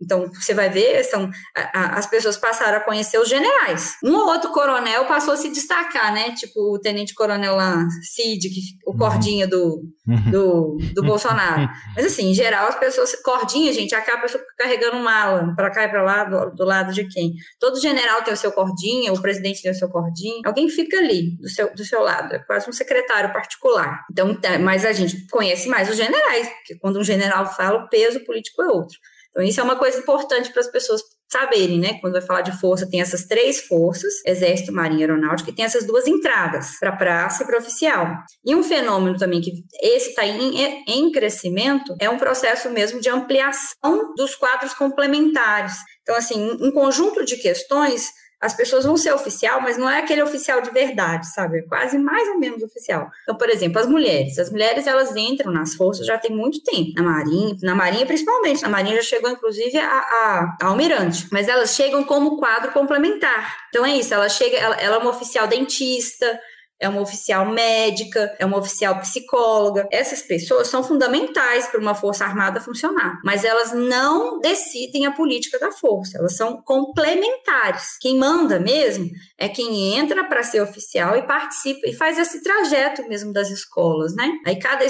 [0.00, 3.96] Então, você vai ver, são, a, a, as pessoas passaram a conhecer os generais.
[4.02, 6.32] Um ou outro coronel passou a se destacar, né?
[6.32, 7.56] Tipo o tenente-coronel
[8.02, 8.98] Cid, que, o uhum.
[8.98, 10.30] cordinha do, uhum.
[10.30, 11.68] do, do Bolsonaro.
[11.94, 13.14] Mas, assim, em geral, as pessoas.
[13.22, 16.92] Cordinha, gente, acaba a pessoa carregando mala para cá e para lá, do, do, lado
[16.92, 17.32] de quem?
[17.58, 20.42] Todo general tem o seu cordinha, o presidente tem o seu cordinha.
[20.44, 22.34] Alguém fica ali, do seu, do seu lado.
[22.34, 24.04] É quase um secretário particular.
[24.10, 27.88] Então, tá, mas a gente conhece mais os generais, porque quando um general fala, o
[27.88, 28.96] peso político é outro.
[29.36, 31.98] Então, isso é uma coisa importante para as pessoas saberem, né?
[32.00, 35.86] Quando vai falar de força, tem essas três forças, Exército, Marinha Aeronáutica, e tem essas
[35.86, 38.14] duas entradas, para praça e para oficial.
[38.42, 43.10] E um fenômeno também que esse está em, em crescimento é um processo mesmo de
[43.10, 45.74] ampliação dos quadros complementares.
[46.00, 48.06] Então, assim, um conjunto de questões
[48.40, 51.58] as pessoas vão ser oficial, mas não é aquele oficial de verdade, sabe?
[51.58, 53.10] É quase mais ou menos oficial.
[53.22, 54.38] Então, por exemplo, as mulheres.
[54.38, 56.92] As mulheres, elas entram nas forças já tem muito tempo.
[56.96, 58.62] Na Marinha, na Marinha principalmente.
[58.62, 61.26] Na Marinha já chegou, inclusive, a, a, a almirante.
[61.32, 63.56] Mas elas chegam como quadro complementar.
[63.70, 64.12] Então, é isso.
[64.12, 66.38] Ela chega, ela, ela é uma oficial dentista,
[66.78, 69.88] é uma oficial médica, é uma oficial psicóloga.
[69.90, 75.58] Essas pessoas são fundamentais para uma força armada funcionar, mas elas não decidem a política
[75.58, 77.96] da força, elas são complementares.
[78.00, 83.06] Quem manda mesmo é quem entra para ser oficial e participa e faz esse trajeto
[83.08, 84.30] mesmo das escolas, né?
[84.46, 84.86] Aí cada,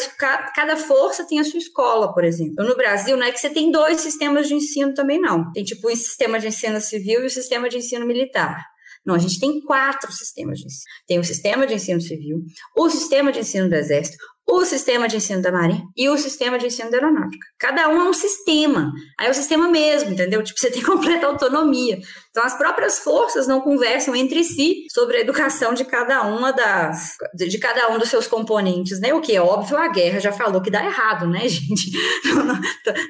[0.54, 2.64] cada força tem a sua escola, por exemplo.
[2.64, 5.52] No Brasil, não é que você tem dois sistemas de ensino também, não.
[5.52, 8.75] Tem tipo o sistema de ensino civil e o sistema de ensino militar.
[9.06, 10.84] Não, a gente tem quatro sistemas de ensino.
[11.06, 12.42] Tem o sistema de ensino civil,
[12.76, 16.56] o sistema de ensino do Exército, o sistema de ensino da Marinha e o sistema
[16.56, 17.46] de ensino da Aeronáutica.
[17.58, 18.92] Cada um é um sistema.
[19.18, 20.42] Aí é o sistema mesmo, entendeu?
[20.42, 21.98] Tipo, você tem completa autonomia.
[22.30, 27.16] Então, as próprias forças não conversam entre si sobre a educação de cada uma das.
[27.34, 29.12] de cada um dos seus componentes, né?
[29.12, 31.90] O que é óbvio, a guerra já falou que dá errado, né, gente?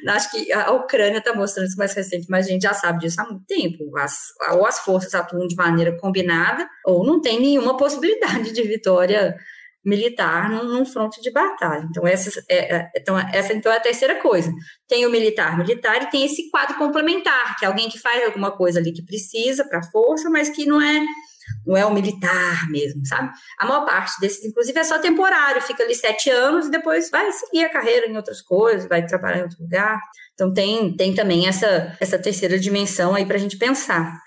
[0.05, 3.01] Não, acho que a Ucrânia está mostrando isso mais recente, mas a gente já sabe
[3.01, 3.97] disso há muito tempo.
[3.99, 9.37] As, ou as forças atuam de maneira combinada, ou não tem nenhuma possibilidade de vitória
[9.87, 11.87] militar num, fronte de batalha.
[11.89, 14.53] Então essa, é, é, então, essa então é a terceira coisa.
[14.89, 18.51] Tem o militar militar e tem esse quadro complementar, que é alguém que faz alguma
[18.51, 21.01] coisa ali que precisa para a força, mas que não é
[21.65, 23.31] não é o militar mesmo, sabe?
[23.59, 27.31] A maior parte desses, inclusive, é só temporário, fica ali sete anos e depois vai
[27.31, 30.01] seguir a carreira em outras coisas, vai trabalhar em outro lugar.
[30.35, 34.21] Então tem, tem também essa, essa terceira dimensão aí para a gente pensar.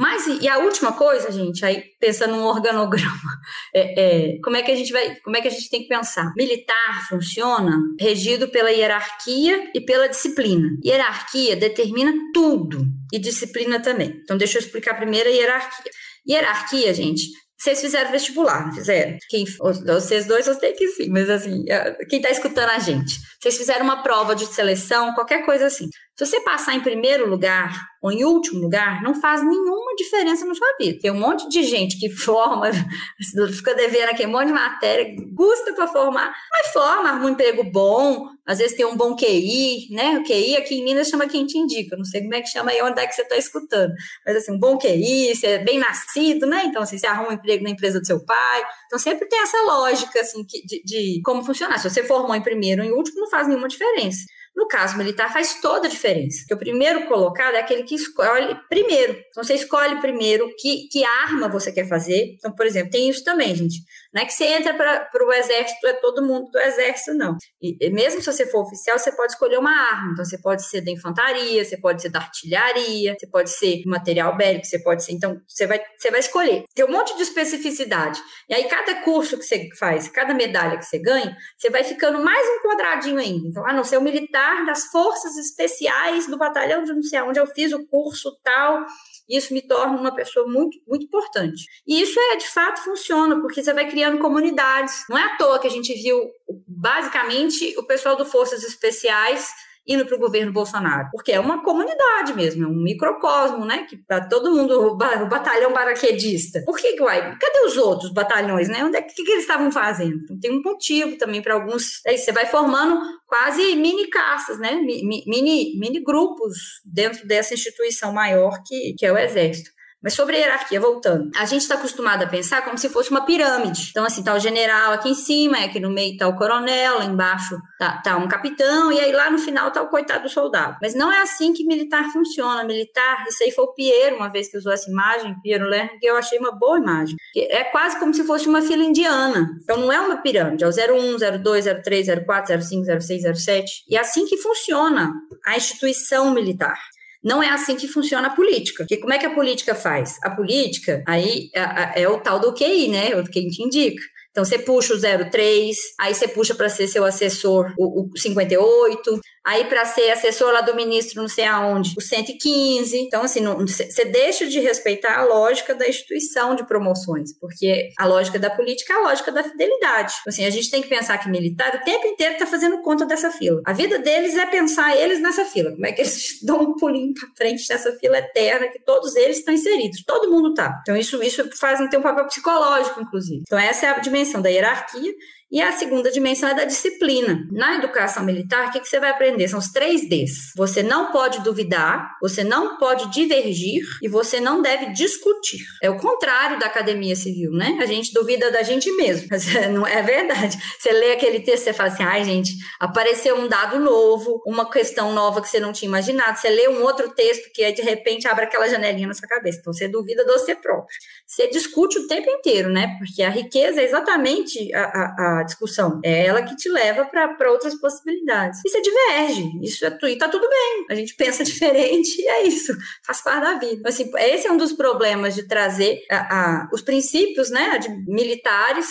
[0.00, 3.20] Mas, e a última coisa, gente, aí pensando num organograma,
[3.76, 5.88] é, é, como é que a gente vai, como é que a gente tem que
[5.88, 6.32] pensar?
[6.34, 10.70] Militar funciona regido pela hierarquia e pela disciplina.
[10.82, 12.82] Hierarquia determina tudo
[13.12, 14.18] e disciplina também.
[14.22, 15.92] Então, deixa eu explicar primeiro a hierarquia.
[16.26, 17.24] Hierarquia, gente,
[17.58, 19.18] vocês fizeram vestibular, não fizeram?
[19.28, 19.44] Quem,
[19.84, 21.62] vocês dois, eu sei que sim, mas assim,
[22.08, 23.18] quem está escutando a gente?
[23.38, 25.90] Vocês fizeram uma prova de seleção, qualquer coisa assim.
[26.20, 30.54] Se você passar em primeiro lugar ou em último lugar, não faz nenhuma diferença na
[30.54, 30.98] sua vida.
[31.00, 32.70] Tem um monte de gente que forma,
[33.56, 37.64] fica devendo aqui um monte de matéria, custa para formar, mas forma, arruma um emprego
[37.64, 40.18] bom, às vezes tem um bom QI, né?
[40.18, 42.70] O QI aqui em Minas chama quem te indica, não sei como é que chama
[42.70, 43.94] aí onde é que você está escutando,
[44.26, 46.64] mas assim, um bom QI, você é bem nascido, né?
[46.66, 49.56] Então, assim, você arruma um emprego na empresa do seu pai, então sempre tem essa
[49.62, 51.78] lógica, assim, de, de como funcionar.
[51.78, 54.20] Se você formou em primeiro ou em último, não faz nenhuma diferença.
[54.60, 56.40] No caso militar, faz toda a diferença.
[56.40, 59.16] Porque o primeiro colocado é aquele que escolhe primeiro.
[59.30, 62.34] Então, você escolhe primeiro que, que arma você quer fazer.
[62.36, 63.80] Então, por exemplo, tem isso também, gente.
[64.12, 67.36] Não é que você entra para o exército, é todo mundo do exército, não.
[67.62, 70.12] E, mesmo se você for oficial, você pode escolher uma arma.
[70.12, 74.36] Então, você pode ser da infantaria, você pode ser da artilharia, você pode ser material
[74.36, 75.12] bélico, você pode ser.
[75.12, 76.64] Então, você vai, você vai escolher.
[76.74, 78.20] Tem um monte de especificidade.
[78.48, 82.22] E aí, cada curso que você faz, cada medalha que você ganha, você vai ficando
[82.24, 83.46] mais um quadradinho ainda.
[83.46, 87.38] Então, ah, não, ser o militar das forças especiais do batalhão de não sei onde
[87.38, 88.84] eu fiz o curso tal
[89.30, 91.64] isso me torna uma pessoa muito, muito importante.
[91.86, 95.04] E isso é, de fato, funciona, porque você vai criando comunidades.
[95.08, 96.30] Não é à toa que a gente viu,
[96.66, 99.48] basicamente, o pessoal do Forças Especiais
[99.86, 103.86] indo para o governo Bolsonaro, porque é uma comunidade mesmo, é um microcosmo, né?
[103.88, 106.62] Que para todo mundo, o batalhão paraquedista.
[106.64, 107.20] Por que que vai?
[107.20, 108.84] Cadê os outros batalhões, né?
[108.84, 110.16] Onde é que, que eles estavam fazendo?
[110.22, 112.04] Então, tem um motivo também para alguns.
[112.06, 114.74] Aí você vai formando quase mini caças, né?
[114.74, 119.70] Mini, mini grupos dentro dessa instituição maior que, que é o Exército.
[120.02, 123.24] Mas sobre a hierarquia, voltando, a gente está acostumado a pensar como se fosse uma
[123.24, 123.88] pirâmide.
[123.90, 127.04] Então, assim, tá o general aqui em cima, aqui no meio tá o coronel, lá
[127.04, 130.78] embaixo tá, tá um capitão, e aí lá no final tá o coitado do soldado.
[130.80, 132.64] Mas não é assim que militar funciona.
[132.64, 136.06] Militar, isso aí foi o Piero, uma vez que usou essa imagem, Piero Lerner, que
[136.06, 137.16] eu achei uma boa imagem.
[137.36, 139.50] É quase como se fosse uma fila indiana.
[139.62, 143.84] Então, não é uma pirâmide, é o 01, 02, 03, 04, 05, 06, 07.
[143.88, 145.12] E é assim que funciona
[145.44, 146.78] a instituição militar.
[147.22, 148.84] Não é assim que funciona a política.
[148.84, 150.16] Porque como é que a política faz?
[150.22, 153.14] A política, aí é, é o tal do QI, né?
[153.16, 154.02] O que a gente indica.
[154.30, 155.00] Então você puxa o
[155.30, 160.52] 03, aí você puxa para ser seu assessor o, o 58, aí para ser assessor
[160.52, 162.96] lá do ministro não sei aonde, o 115.
[162.98, 168.38] Então, assim, você deixa de respeitar a lógica da instituição de promoções, porque a lógica
[168.38, 170.14] da política é a lógica da fidelidade.
[170.20, 173.06] Então, assim, a gente tem que pensar que militar o tempo inteiro está fazendo conta
[173.06, 173.60] dessa fila.
[173.66, 175.70] A vida deles é pensar eles nessa fila.
[175.72, 179.38] Como é que eles dão um pulinho para frente nessa fila eterna que todos eles
[179.38, 180.02] estão inseridos.
[180.04, 180.78] Todo mundo tá.
[180.82, 183.42] Então, isso, isso faz ter um papel psicológico, inclusive.
[183.46, 185.12] Então, essa é a dimensão da hierarquia
[185.50, 187.46] e a segunda dimensão é da disciplina.
[187.50, 189.48] Na educação militar, o que, você vai aprender?
[189.48, 190.52] São os três Ds.
[190.56, 195.64] Você não pode duvidar, você não pode divergir e você não deve discutir.
[195.82, 197.78] É o contrário da academia civil, né?
[197.80, 200.56] A gente duvida da gente mesmo, mas é, não é verdade.
[200.78, 205.12] Você lê aquele texto, você fala assim, ai gente, apareceu um dado novo, uma questão
[205.12, 206.38] nova que você não tinha imaginado.
[206.38, 209.58] Você lê um outro texto que de repente abre aquela janelinha na sua cabeça.
[209.58, 210.86] Então você duvida de você próprio.
[211.26, 212.96] Você discute o tempo inteiro, né?
[212.98, 216.00] Porque a riqueza é exatamente a, a, a discussão.
[216.04, 218.60] É ela que te leva para outras possibilidades.
[218.64, 219.50] E você diverge.
[219.62, 220.86] Isso é, e tá tudo bem.
[220.90, 222.76] A gente pensa diferente e é isso.
[223.04, 223.88] Faz parte da vida.
[223.88, 228.86] Assim, esse é um dos problemas de trazer a, a, os princípios né, de militares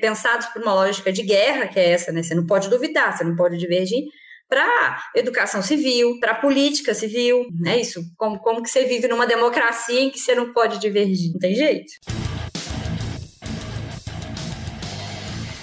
[0.00, 2.22] pensados por uma lógica de guerra, que é essa, né?
[2.22, 4.04] Você não pode duvidar, você não pode divergir
[4.48, 8.02] para educação civil, para política civil, é isso.
[8.18, 11.32] Como, como que você vive numa democracia em que você não pode divergir?
[11.32, 11.90] Não tem jeito.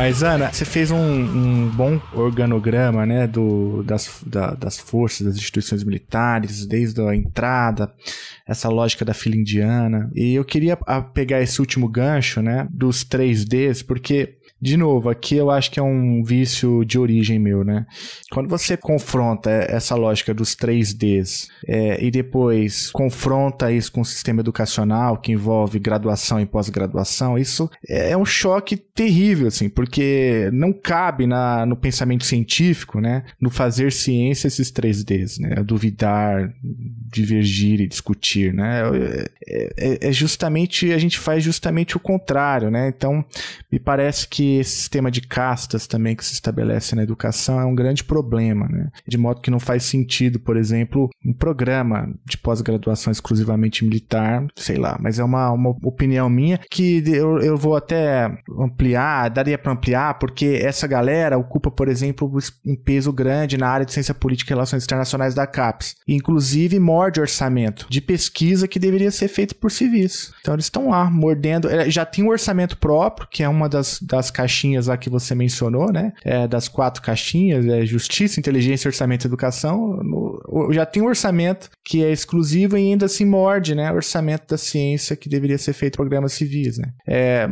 [0.00, 5.36] Mas, Ana, você fez um, um bom organograma, né, do, das, da, das forças, das
[5.36, 7.92] instituições militares, desde a entrada,
[8.48, 10.10] essa lógica da fila indiana.
[10.14, 10.74] E eu queria
[11.12, 15.82] pegar esse último gancho, né, dos 3Ds, porque de novo, aqui eu acho que é
[15.82, 17.86] um vício de origem meu, né?
[18.30, 24.40] Quando você confronta essa lógica dos 3Ds é, e depois confronta isso com o sistema
[24.40, 31.26] educacional que envolve graduação e pós-graduação, isso é um choque terrível, assim, porque não cabe
[31.26, 33.24] na, no pensamento científico, né?
[33.40, 35.62] No fazer ciência esses 3Ds, né?
[35.62, 36.52] Duvidar,
[37.10, 38.82] divergir e discutir, né?
[39.48, 42.88] É, é, é justamente, a gente faz justamente o contrário, né?
[42.88, 43.24] Então,
[43.72, 47.74] me parece que esse sistema de castas também que se estabelece na educação é um
[47.74, 48.90] grande problema, né?
[49.06, 54.76] De modo que não faz sentido, por exemplo, um programa de pós-graduação exclusivamente militar, sei
[54.76, 59.72] lá, mas é uma, uma opinião minha que eu, eu vou até ampliar, daria para
[59.72, 62.30] ampliar, porque essa galera ocupa, por exemplo,
[62.66, 65.96] um peso grande na área de ciência política e relações internacionais da CAPES.
[66.06, 70.32] Inclusive, morde orçamento de pesquisa que deveria ser feito por civis.
[70.40, 71.68] Então, eles estão lá mordendo.
[71.68, 75.34] É, já tem um orçamento próprio, que é uma das, das caixinhas lá que você
[75.34, 76.12] mencionou, né?
[76.24, 80.00] É, das quatro caixinhas, é Justiça, Inteligência, Orçamento e Educação.
[80.02, 83.92] No, já tem um orçamento que é exclusivo e ainda se morde, né?
[83.92, 86.88] Orçamento da ciência que deveria ser feito programas civis, né?
[87.06, 87.46] É,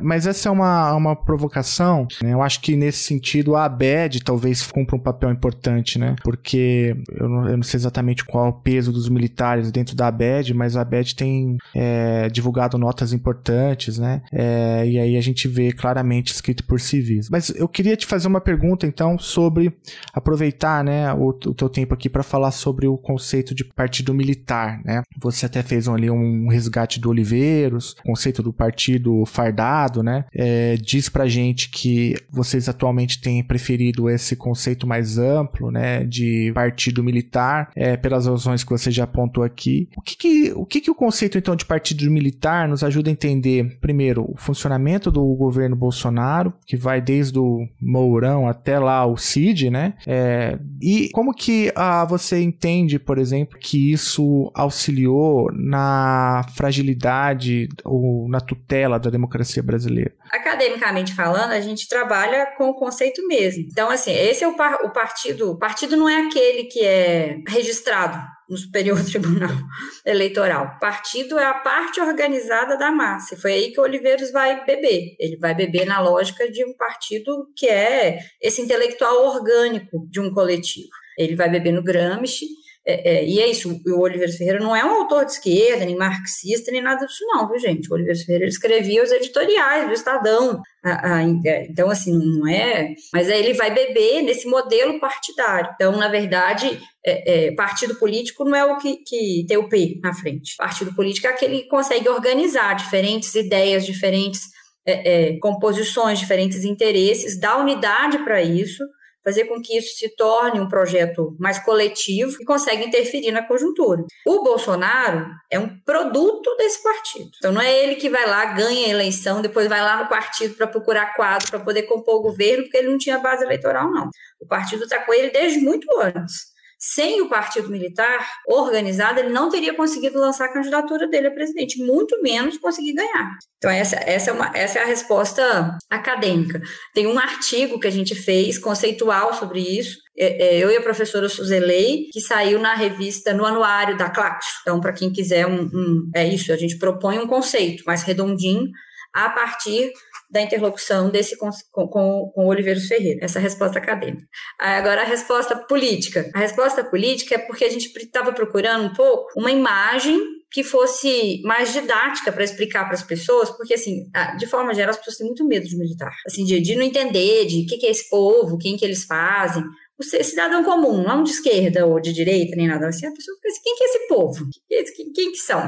[0.00, 2.32] mas essa é uma, uma provocação, né?
[2.32, 6.16] Eu acho que nesse sentido a ABED talvez cumpra um papel importante, né?
[6.24, 10.08] Porque eu não, eu não sei exatamente qual é o peso dos militares dentro da
[10.08, 14.22] ABED, mas a ABED tem é, divulgado notas importantes, né?
[14.32, 17.28] É, e aí a gente vê claramente escrito por civis.
[17.30, 19.72] Mas eu queria te fazer uma pergunta, então, sobre
[20.12, 24.80] aproveitar, né, o, o teu tempo aqui para falar sobre o conceito de partido militar,
[24.84, 25.02] né?
[25.20, 30.24] Você até fez ali um resgate do Oliveiros, conceito do partido fardado, né?
[30.34, 36.50] É, diz pra gente que vocês atualmente têm preferido esse conceito mais amplo, né, de
[36.54, 39.88] partido militar, é, pelas razões que você já apontou aqui.
[39.96, 43.12] O que que, o que que o conceito, então, de partido militar nos ajuda a
[43.12, 46.21] entender, primeiro, o funcionamento do governo Bolsonaro,
[46.66, 49.94] que vai desde o Mourão até lá o Cid, né?
[50.06, 58.28] É, e como que ah, você entende, por exemplo, que isso auxiliou na fragilidade ou
[58.28, 60.12] na tutela da democracia brasileira?
[60.30, 63.64] Academicamente falando, a gente trabalha com o conceito mesmo.
[63.70, 65.50] Então, assim, esse é o, par o partido.
[65.50, 68.18] O partido não é aquele que é registrado
[68.52, 69.56] no Superior Tribunal
[70.04, 70.78] Eleitoral.
[70.78, 73.34] Partido é a parte organizada da massa.
[73.34, 75.16] Foi aí que o Oliveiros vai beber.
[75.18, 80.32] Ele vai beber na lógica de um partido que é esse intelectual orgânico de um
[80.32, 80.90] coletivo.
[81.16, 82.46] Ele vai beber no Gramsci,
[82.84, 85.96] é, é, e é isso, o Oliveira Ferreira não é um autor de esquerda, nem
[85.96, 87.88] marxista, nem nada disso não, viu gente?
[87.88, 92.88] O Oliveira Ferreira escrevia os editoriais do Estadão, é, então assim, não é...
[93.12, 95.70] Mas aí ele vai beber nesse modelo partidário.
[95.74, 100.00] Então, na verdade, é, é, partido político não é o que, que tem o P
[100.02, 100.56] na frente.
[100.56, 104.40] Partido político é aquele que consegue organizar diferentes ideias, diferentes
[104.84, 108.82] é, composições, diferentes interesses, dar unidade para isso,
[109.24, 114.04] fazer com que isso se torne um projeto mais coletivo e consegue interferir na conjuntura.
[114.26, 117.30] O Bolsonaro é um produto desse partido.
[117.38, 120.54] Então não é ele que vai lá, ganha a eleição, depois vai lá no partido
[120.54, 124.10] para procurar quadro para poder compor o governo, porque ele não tinha base eleitoral, não.
[124.40, 126.51] O partido está com ele desde muito antes.
[126.84, 131.78] Sem o partido militar organizado, ele não teria conseguido lançar a candidatura dele a presidente,
[131.78, 133.38] muito menos conseguir ganhar.
[133.58, 136.60] Então, essa, essa, é, uma, essa é a resposta acadêmica.
[136.92, 140.82] Tem um artigo que a gente fez, conceitual, sobre isso, é, é, eu e a
[140.82, 144.58] professora Suzelei, que saiu na revista, no anuário da Claxo.
[144.62, 148.68] Então, para quem quiser, um, um, é isso, a gente propõe um conceito mais redondinho
[149.14, 149.92] a partir
[150.32, 154.26] da interlocução desse com, com, com o Oliveiros Ferreira, essa resposta acadêmica.
[154.58, 156.30] Agora, a resposta política.
[156.34, 160.18] A resposta política é porque a gente estava procurando um pouco uma imagem
[160.50, 164.06] que fosse mais didática para explicar para as pessoas, porque, assim,
[164.38, 166.14] de forma geral, as pessoas têm muito medo de militar.
[166.26, 169.04] Assim, de, de não entender de o que, que é esse povo, quem que eles
[169.04, 169.62] fazem.
[169.98, 173.48] O cidadão comum, não de esquerda ou de direita, nem nada assim, a pessoa fica
[173.48, 174.46] assim, quem que é esse povo?
[174.68, 175.62] Quem, quem que são?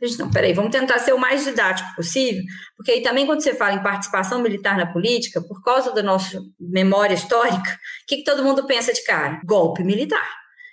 [0.00, 2.42] A gente, não, peraí, vamos tentar ser o mais didático possível,
[2.76, 6.40] porque aí também quando você fala em participação militar na política, por causa da nossa
[6.58, 9.40] memória histórica, o que, que todo mundo pensa de cara?
[9.44, 10.28] Golpe militar.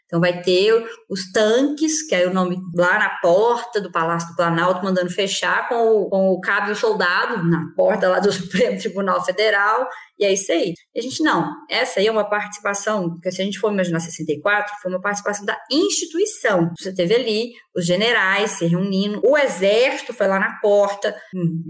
[0.06, 0.72] Então vai ter
[1.10, 5.68] os tanques, que é o nome lá na porta do Palácio do Planalto, mandando fechar
[5.68, 9.88] com o, com o cabo e o soldado na porta lá do Supremo Tribunal Federal,
[10.18, 10.74] e é isso aí.
[10.94, 14.00] E a gente, não, essa aí é uma participação, porque se a gente for imaginar
[14.00, 16.72] 64, foi uma participação da instituição.
[16.78, 21.64] Você teve ali os generais se reunindo, o exército foi lá na porta, hum,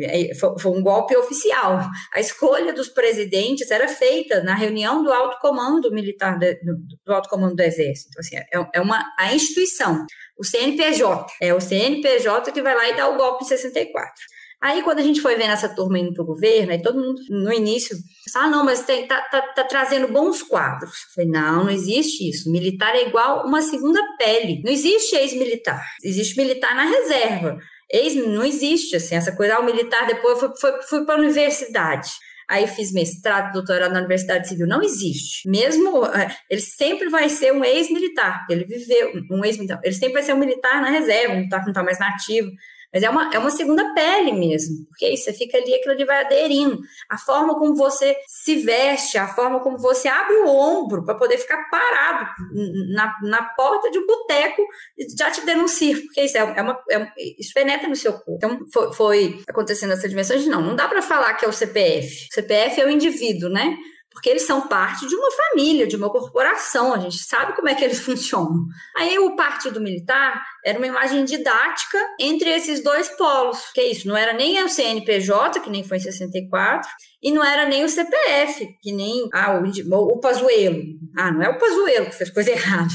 [0.60, 1.80] foi um golpe oficial.
[2.14, 7.56] A escolha dos presidentes era feita na reunião do alto comando militar, do alto comando
[7.56, 8.10] do exército.
[8.10, 10.06] Então, assim, é, é uma, a instituição.
[10.38, 14.14] O CNPJ, é o CNPJ que vai lá e dá o golpe em 64.
[14.62, 17.22] Aí, quando a gente foi vendo essa turma indo para o governo, aí todo mundo,
[17.30, 17.95] no início,
[18.36, 20.91] ah, não, mas tem, tá, tá, tá, trazendo bons quadros.
[20.91, 22.51] Eu falei, não, não existe isso.
[22.51, 24.62] Militar é igual uma segunda pele.
[24.64, 25.84] Não existe ex-militar.
[26.03, 27.60] Existe militar na reserva.
[27.91, 32.10] Ex não existe, assim, essa coisa, ah, o militar depois foi, foi, para a universidade
[32.47, 34.68] aí fiz mestrado, doutorado na Universidade Civil.
[34.68, 35.49] Não existe.
[35.49, 40.24] Mesmo, é, ele sempre vai ser um ex-militar, ele viveu, um ex-militar, ele sempre vai
[40.24, 42.51] ser um militar na reserva, um militar que não está mais nativo.
[42.96, 46.06] Mas é uma, é uma segunda pele mesmo, porque aí você fica ali, aquilo ali
[46.06, 46.80] vai aderindo.
[47.10, 51.38] A forma como você se veste, a forma como você abre o ombro para poder
[51.38, 52.26] ficar parado
[52.93, 54.62] na, na porta de um boteco
[55.20, 57.06] já te denuncia, porque isso, é, é uma, é,
[57.38, 58.32] isso penetra no seu corpo.
[58.38, 61.54] Então, foi, foi acontecendo essa dimensão de não, não dá para falar que é o
[61.54, 62.30] CPF.
[62.32, 63.76] O CPF é o indivíduo, né?
[64.16, 67.76] Porque eles são parte de uma família, de uma corporação, a gente sabe como é
[67.76, 68.66] que eles funcionam.
[68.95, 74.07] Aí o Partido Militar era uma imagem didática entre esses dois polos, que é isso,
[74.07, 76.89] não era nem o CNPJ, que nem foi em 64,
[77.22, 80.82] e não era nem o CPF, que nem ah, o, o Pazuello.
[81.18, 82.93] Ah, não é o Pazuello que fez coisa errada.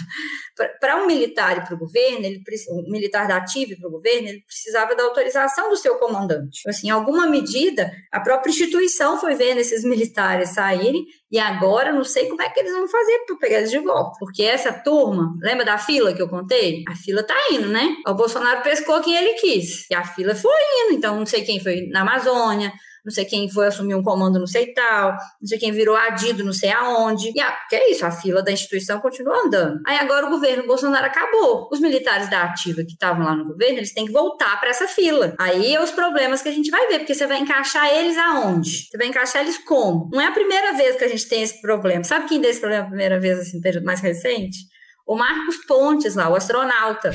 [0.81, 4.29] Para um militar e para o governo, ele, um militar da ativa para o governo,
[4.29, 6.69] ele precisava da autorização do seu comandante.
[6.69, 12.05] Assim, em alguma medida, a própria instituição foi vendo esses militares saírem e agora não
[12.05, 14.17] sei como é que eles vão fazer para pegar eles de volta.
[14.19, 16.83] Porque essa turma, lembra da fila que eu contei?
[16.89, 17.97] A fila tá indo, né?
[18.07, 19.89] O Bolsonaro pescou quem ele quis.
[19.91, 20.53] E a fila foi
[20.85, 20.97] indo.
[20.97, 22.73] Então, não sei quem foi na Amazônia,
[23.05, 26.45] não sei quem foi assumir um comando não sei tal, não sei quem virou adido
[26.45, 27.33] não sei aonde.
[27.35, 29.81] E ah, é isso, a fila da instituição continua andando.
[29.87, 31.69] Aí agora o governo Bolsonaro acabou.
[31.71, 34.87] Os militares da ativa que estavam lá no governo, eles têm que voltar para essa
[34.89, 35.35] fila.
[35.39, 38.89] Aí é os problemas que a gente vai ver, porque você vai encaixar eles aonde?
[38.89, 40.09] Você vai encaixar eles como?
[40.13, 42.05] Não é a primeira vez que a gente tem esse problema.
[42.05, 44.59] Sabe quem deu esse problema a primeira vez, assim, período mais recente?
[45.07, 47.13] O Marcos Pontes lá, o astronauta.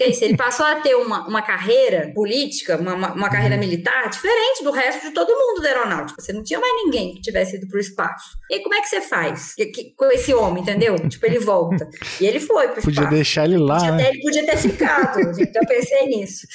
[0.00, 4.64] Isso, ele passou a ter uma, uma carreira política, uma, uma, uma carreira militar diferente
[4.64, 6.20] do resto de todo mundo da aeronáutica.
[6.20, 8.36] Você não tinha mais ninguém que tivesse ido para o espaço.
[8.50, 10.96] E aí, como é que você faz que, que, com esse homem, entendeu?
[11.08, 11.88] tipo, ele volta.
[12.20, 13.76] E ele foi para Podia deixar ele lá.
[13.76, 14.04] Podia né?
[14.04, 15.18] ter, ele podia ter ficado.
[15.34, 16.46] Gente, eu pensei nisso.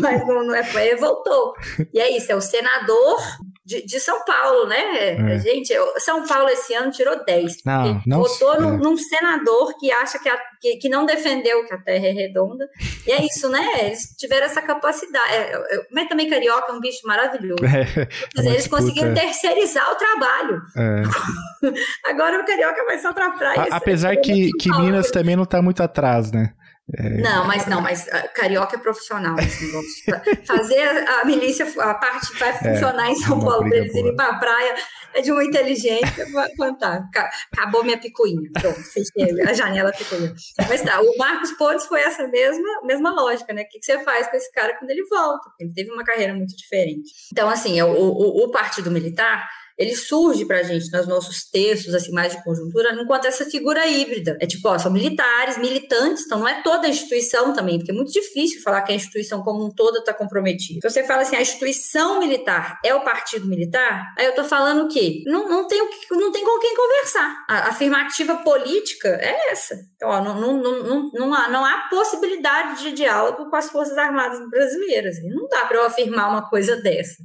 [0.00, 1.54] Mas não, não é, ele voltou.
[1.92, 3.16] E é isso, é o senador
[3.64, 5.34] de, de, São Paulo, né?
[5.34, 5.38] É.
[5.38, 7.58] Gente, São Paulo esse ano tirou 10.
[7.64, 11.72] Não, não votou num, num, senador que acha que, a, que, que, não defendeu que
[11.72, 12.68] a Terra é redonda.
[13.06, 13.64] E é isso, né?
[13.84, 15.32] Eles tiveram essa capacidade.
[15.32, 17.62] É, é, mas também carioca é um bicho maravilhoso.
[17.72, 18.06] É,
[18.36, 20.60] dizer, eles conseguiram terceirizar o trabalho.
[22.06, 23.68] Agora o carioca vai só pra praia.
[23.70, 26.52] A, apesar que, que Minas também não tá muito atrás, né?
[26.98, 27.08] É...
[27.22, 30.44] Não, mas não, mas uh, carioca é profissional nesse negócio.
[30.46, 34.14] Fazer a, milícia, a parte vai é, funcionar é, em São Paulo para eles irem
[34.14, 34.74] para a praia
[35.14, 36.26] é de uma inteligência
[36.56, 37.30] fantástica.
[37.52, 38.50] Acabou minha picuinha.
[38.52, 40.34] Pronto, fechei a janela picuinha.
[40.68, 43.62] Mas tá, o Marcos Pontes foi essa mesma, mesma lógica, né?
[43.62, 45.50] O que, que você faz com esse cara quando ele volta?
[45.60, 47.10] Ele teve uma carreira muito diferente.
[47.30, 49.46] Então, assim, o, o, o Partido Militar
[49.82, 53.86] ele surge para a gente nos nossos textos, assim, mais de conjuntura, enquanto essa figura
[53.86, 54.36] híbrida.
[54.40, 57.94] É tipo, ó, são militares, militantes, então não é toda a instituição também, porque é
[57.94, 60.78] muito difícil falar que a instituição como um todo está comprometida.
[60.78, 64.84] Então você fala assim, a instituição militar é o partido militar, aí eu tô falando
[64.84, 65.22] o quê?
[65.26, 65.78] Não, não, tem,
[66.10, 67.44] não tem com quem conversar.
[67.48, 69.74] A afirmativa política é essa.
[69.96, 73.96] Então, ó, não, não, não, não, há, não há possibilidade de diálogo com as Forças
[73.98, 75.16] Armadas brasileiras.
[75.24, 77.22] Não dá para eu afirmar uma coisa dessa.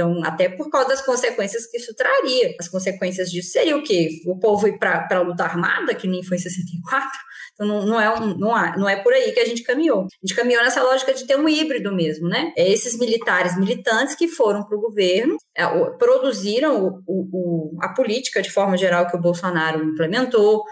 [0.00, 2.54] Então, até por causa das consequências que isso traria.
[2.58, 4.22] As consequências disso seria o quê?
[4.26, 7.06] O povo ir para a luta armada, que nem foi em 64.
[7.52, 10.04] Então, não, não, é um, não, há, não é por aí que a gente caminhou.
[10.04, 12.50] A gente caminhou nessa lógica de ter um híbrido mesmo, né?
[12.56, 15.66] É esses militares militantes que foram para o governo, é,
[15.98, 20.64] produziram o, o, a política de forma geral que o Bolsonaro implementou,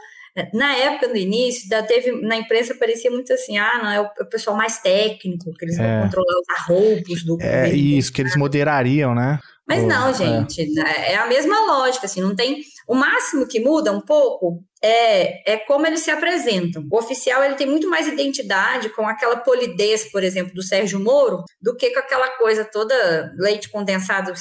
[0.53, 4.05] na época, no início, da teve, na imprensa parecia muito assim, ah, não, é o,
[4.21, 5.83] é pessoal mais técnico, que eles é.
[5.83, 9.39] vão controlar os arroubos do É governo, isso, que eles moderariam, né?
[9.67, 10.15] Mas não, é.
[10.15, 11.13] gente, é.
[11.13, 12.63] é a mesma lógica, assim, não tem...
[12.87, 16.87] O máximo que muda um pouco é, é como eles se apresentam.
[16.91, 21.45] O oficial ele tem muito mais identidade com aquela polidez, por exemplo, do Sérgio Moro,
[21.61, 24.33] do que com aquela coisa toda leite condensado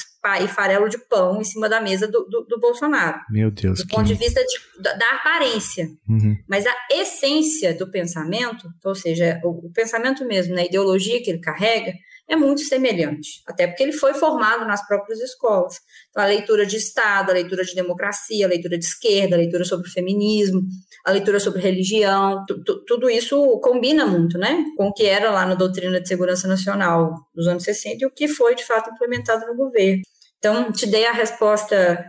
[0.42, 3.20] e farelo de pão em cima da mesa do, do, do Bolsonaro.
[3.30, 3.80] Meu Deus.
[3.80, 3.96] Do que...
[3.96, 5.88] ponto de vista de, da, da, aparência.
[6.08, 6.38] Uhum.
[6.48, 11.30] Mas a essência do pensamento, ou seja, o, o pensamento mesmo, na né, ideologia que
[11.30, 11.94] ele carrega,
[12.30, 15.80] é muito semelhante, até porque ele foi formado nas próprias escolas.
[16.10, 19.64] Então, a leitura de Estado, a leitura de democracia, a leitura de esquerda, a leitura
[19.64, 20.62] sobre feminismo,
[21.06, 22.44] a leitura sobre religião,
[22.86, 27.14] tudo isso combina muito, né, com o que era lá na doutrina de segurança nacional
[27.34, 30.02] dos anos 60 e o que foi, de fato, implementado no governo.
[30.38, 32.06] Então, te dei a resposta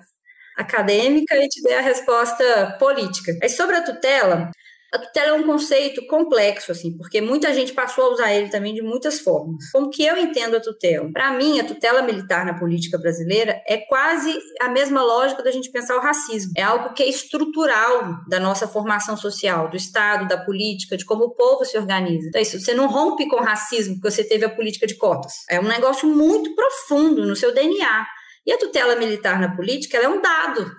[0.56, 3.32] acadêmica e te dei a resposta política.
[3.40, 4.50] Aí, sobre a tutela,
[4.90, 8.72] A tutela é um conceito complexo, assim, porque muita gente passou a usar ele também
[8.72, 9.70] de muitas formas.
[9.70, 11.10] Como que eu entendo a tutela?
[11.12, 15.70] Para mim, a tutela militar na política brasileira é quase a mesma lógica da gente
[15.70, 16.52] pensar o racismo.
[16.56, 21.24] É algo que é estrutural da nossa formação social, do Estado, da política, de como
[21.24, 22.28] o povo se organiza.
[22.28, 24.94] Então, é isso, você não rompe com o racismo porque você teve a política de
[24.94, 25.34] cotas.
[25.50, 28.06] É um negócio muito profundo no seu DNA.
[28.46, 30.74] E a tutela militar na política é um dado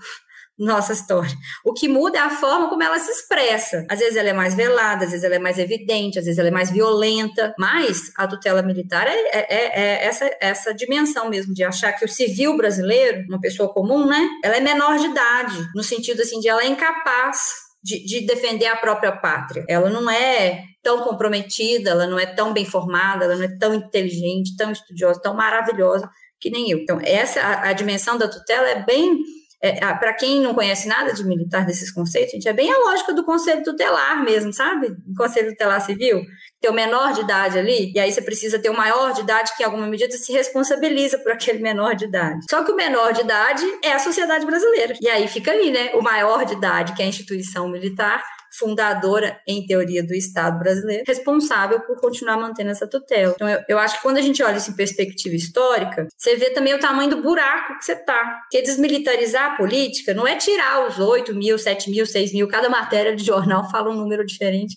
[0.59, 1.31] nossa história.
[1.63, 3.85] O que muda é a forma como ela se expressa.
[3.89, 6.49] Às vezes ela é mais velada, às vezes ela é mais evidente, às vezes ela
[6.49, 11.53] é mais violenta, mas a tutela militar é, é, é, é essa, essa dimensão mesmo
[11.53, 15.57] de achar que o civil brasileiro, uma pessoa comum, né, ela é menor de idade,
[15.73, 19.63] no sentido assim de ela é incapaz de, de, defender a própria pátria.
[19.69, 23.73] Ela não é tão comprometida, ela não é tão bem formada, ela não é tão
[23.73, 26.79] inteligente, tão estudiosa, tão maravilhosa que nem eu.
[26.79, 29.23] Então, essa a, a dimensão da tutela é bem
[29.61, 33.13] é, para quem não conhece nada de militar desses conceitos, gente, é bem a lógica
[33.13, 34.95] do conselho tutelar mesmo, sabe?
[35.17, 36.21] Conselho tutelar civil,
[36.61, 39.51] tem o menor de idade ali, e aí você precisa ter o maior de idade
[39.55, 42.39] que, em alguma medida, se responsabiliza por aquele menor de idade.
[42.49, 44.93] Só que o menor de idade é a sociedade brasileira.
[45.01, 45.91] E aí fica ali, né?
[45.93, 48.23] O maior de idade, que é a instituição militar,
[48.59, 53.33] fundadora, em teoria, do Estado brasileiro, responsável por continuar mantendo essa tutela.
[53.35, 56.49] Então, eu, eu acho que quando a gente olha isso em perspectiva histórica, você vê
[56.49, 58.39] também o tamanho do buraco que você tá.
[58.41, 62.69] Porque desmilitarizar a política não é tirar os 8 mil, 7 mil, 6 mil, cada
[62.69, 64.75] matéria de jornal fala um número diferente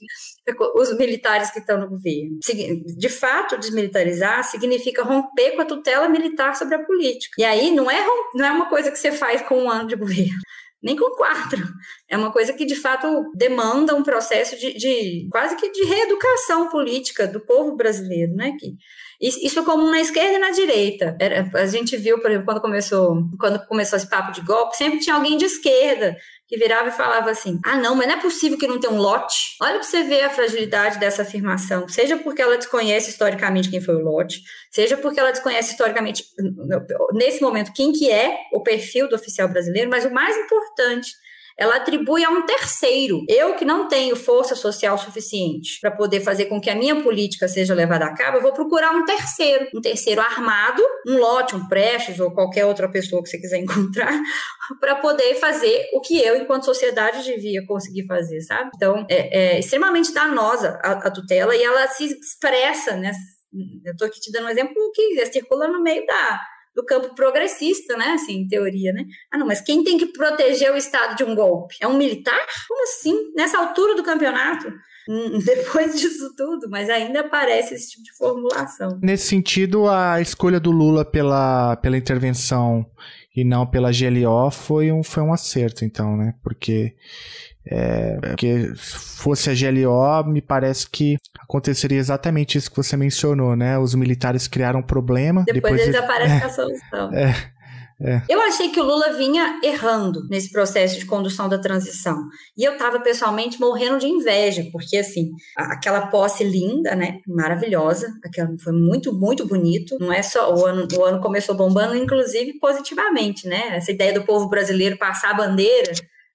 [0.74, 2.38] os militares que estão no governo.
[2.98, 7.34] De fato, desmilitarizar significa romper com a tutela militar sobre a política.
[7.38, 8.04] E aí não é,
[8.34, 10.40] não é uma coisa que você faz com um ano de governo
[10.82, 11.62] nem com quatro.
[12.08, 16.68] É uma coisa que, de fato, demanda um processo de, de quase que de reeducação
[16.68, 18.52] política do povo brasileiro, né?
[18.58, 18.74] Que,
[19.22, 21.16] isso é comum na esquerda e na direita.
[21.54, 25.14] A gente viu, por exemplo, quando começou, quando começou esse papo de golpe, sempre tinha
[25.14, 26.16] alguém de esquerda
[26.48, 28.98] que virava e falava assim: ah, não, mas não é possível que não tenha um
[28.98, 29.56] lote.
[29.62, 31.88] Olha para você ver a fragilidade dessa afirmação.
[31.88, 34.40] Seja porque ela desconhece historicamente quem foi o lote,
[34.72, 36.24] seja porque ela desconhece historicamente,
[37.14, 41.12] nesse momento, quem que é o perfil do oficial brasileiro, mas o mais importante
[41.62, 43.24] ela atribui a um terceiro.
[43.28, 47.46] Eu que não tenho força social suficiente para poder fazer com que a minha política
[47.46, 51.68] seja levada a cabo, eu vou procurar um terceiro, um terceiro armado, um lote, um
[51.68, 54.12] Prestes ou qualquer outra pessoa que você quiser encontrar,
[54.80, 58.70] para poder fazer o que eu, enquanto sociedade, devia conseguir fazer, sabe?
[58.74, 63.12] Então, é, é extremamente danosa a, a tutela e ela se expressa, né?
[63.84, 66.40] Eu estou aqui te dando um exemplo que circula no meio da
[66.74, 68.12] do campo progressista, né?
[68.12, 69.04] Assim, em teoria, né?
[69.30, 71.76] Ah, não, mas quem tem que proteger o Estado de um golpe?
[71.80, 72.40] É um militar?
[72.68, 73.32] Como assim?
[73.36, 74.72] Nessa altura do campeonato?
[75.08, 78.98] Hum, depois disso tudo, mas ainda aparece esse tipo de formulação.
[79.02, 82.86] Nesse sentido, a escolha do Lula pela, pela intervenção
[83.34, 86.34] e não pela GLO foi um, foi um acerto, então, né?
[86.42, 86.94] Porque
[87.66, 93.78] é, porque fosse a GLO, me parece que aconteceria exatamente isso que você mencionou, né?
[93.78, 95.44] Os militares criaram um problema.
[95.46, 97.14] Depois, depois eles aparecem é, com a solução.
[97.14, 97.52] É,
[98.04, 98.22] é.
[98.28, 102.18] Eu achei que o Lula vinha errando nesse processo de condução da transição.
[102.56, 107.20] E eu estava pessoalmente morrendo de inveja, porque assim, aquela posse linda, né?
[107.28, 109.96] Maravilhosa, aquela foi muito, muito bonito.
[110.00, 113.76] Não é só o ano, o ano começou bombando, inclusive positivamente, né?
[113.76, 115.92] Essa ideia do povo brasileiro passar a bandeira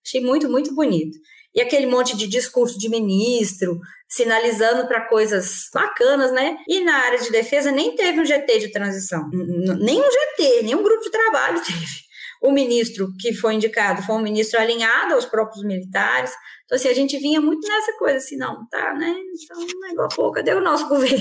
[0.08, 1.18] Achei muito, muito bonito.
[1.54, 6.56] E aquele monte de discurso de ministro, sinalizando para coisas bacanas, né?
[6.68, 9.30] E na área de defesa nem teve um GT de transição.
[9.30, 12.07] Nem um GT, nem um grupo de trabalho teve.
[12.48, 16.32] O ministro que foi indicado foi um ministro alinhado aos próprios militares.
[16.68, 19.16] Então, assim, a gente vinha muito nessa coisa assim, não, tá, né?
[19.42, 21.18] Então, negócio, pô, cadê o nosso governo?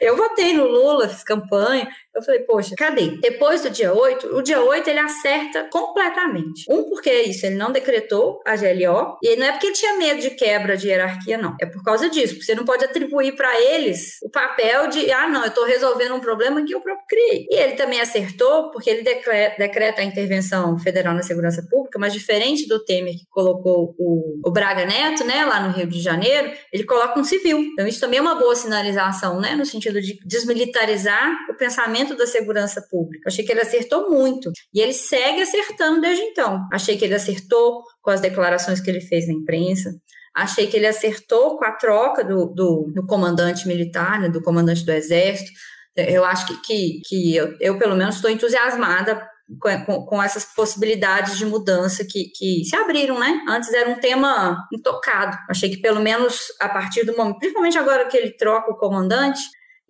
[0.00, 3.18] eu votei no Lula, fiz campanha, eu falei, poxa, cadê?
[3.20, 6.64] Depois do dia 8, o dia 8 ele acerta completamente.
[6.70, 9.96] Um, porque é isso, ele não decretou a GLO, e não é porque ele tinha
[9.96, 11.56] medo de quebra de hierarquia, não.
[11.60, 15.28] É por causa disso, porque você não pode atribuir para eles o papel de, ah,
[15.28, 17.46] não, eu estou resolvendo um problema que eu próprio criei.
[17.50, 22.66] E ele também acertou, porque ele decreta a intervenção federal na segurança pública, mas diferente
[22.66, 26.84] do Temer que colocou o, o Braga Neto, né, lá no Rio de Janeiro, ele
[26.84, 27.58] coloca um civil.
[27.58, 32.26] Então, isso também é uma boa sinalização, né, no sentido de desmilitarizar o pensamento da
[32.26, 33.28] segurança pública.
[33.28, 34.50] Achei que ele acertou muito.
[34.72, 36.66] E ele segue acertando desde então.
[36.72, 39.94] Achei que ele acertou com as declarações que ele fez na imprensa.
[40.34, 44.84] Achei que ele acertou com a troca do, do, do comandante militar, né, do comandante
[44.84, 45.50] do exército.
[45.96, 49.20] Eu acho que, que, que eu, eu, pelo menos, estou entusiasmada
[49.58, 53.42] com, com, essas possibilidades de mudança que, que se abriram, né?
[53.48, 55.36] Antes era um tema intocado.
[55.48, 59.40] Achei que pelo menos a partir do momento, principalmente agora que ele troca o comandante,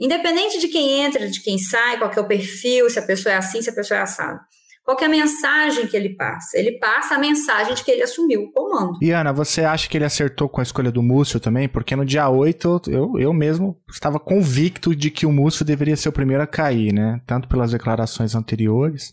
[0.00, 3.36] Independente de quem entra, de quem sai, qual é o perfil, se a pessoa é
[3.36, 4.40] assim, se a pessoa é assada.
[4.84, 6.58] Qual é a mensagem que ele passa?
[6.58, 8.98] Ele passa a mensagem de que ele assumiu o comando.
[9.00, 11.68] E Ana, você acha que ele acertou com a escolha do Múcio também?
[11.68, 16.08] Porque no dia 8, eu, eu mesmo estava convicto de que o Múcio deveria ser
[16.08, 17.20] o primeiro a cair, né?
[17.26, 19.12] Tanto pelas declarações anteriores,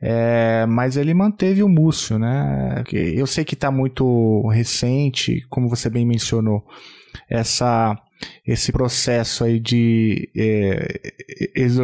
[0.00, 2.84] é, mas ele manteve o Múcio, né?
[2.92, 6.64] Eu sei que está muito recente, como você bem mencionou,
[7.28, 7.96] essa
[8.46, 11.12] esse processo aí de é,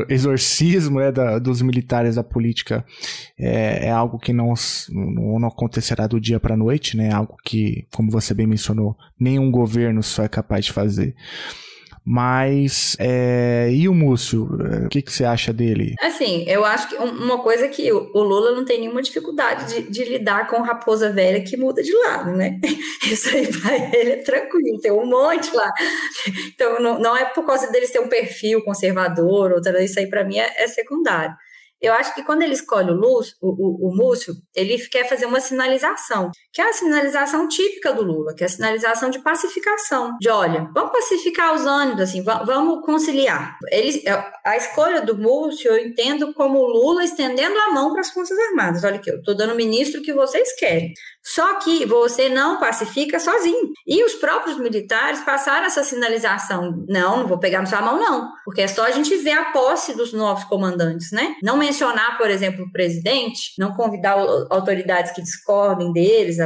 [0.09, 2.85] exorcismo né, da, dos militares da política
[3.39, 4.55] é, é, algo que não,
[4.91, 7.13] não acontecerá do dia para a noite, né?
[7.13, 11.15] Algo que, como você bem mencionou, nenhum governo só é capaz de fazer.
[12.09, 14.49] Mas, é, e o Múcio?
[14.85, 15.95] O que, que você acha dele?
[16.01, 20.05] Assim, eu acho que uma coisa que o Lula não tem nenhuma dificuldade de, de
[20.05, 22.61] lidar com raposa velha que muda de lado, né?
[23.03, 25.69] Isso aí pra ele é tranquilo, tem um monte lá.
[26.55, 30.23] Então, não, não é por causa dele ser um perfil conservador, outra, isso aí para
[30.23, 31.35] mim é, é secundário.
[31.81, 35.27] Eu acho que quando ele escolhe o, Lúcio, o, o, o Múcio, ele quer fazer
[35.27, 40.17] uma sinalização, que é a sinalização típica do Lula, que é a sinalização de pacificação,
[40.19, 43.57] de olha, vamos pacificar os ânimos, assim, vamos conciliar.
[43.71, 48.01] Ele, é, a escolha do Múcio eu entendo como o Lula estendendo a mão para
[48.01, 48.85] as Forças Armadas.
[48.85, 50.93] Olha aqui, eu estou dando o ministro que vocês querem.
[51.27, 53.73] Só que você não pacifica sozinho.
[53.85, 56.85] E os próprios militares passaram essa sinalização.
[56.89, 58.31] Não, não vou pegar na sua mão, não.
[58.45, 61.35] Porque é só a gente ver a posse dos novos comandantes, né?
[61.43, 64.17] Não mencionar, por exemplo, o presidente, não convidar
[64.51, 66.39] autoridades que discordem deles.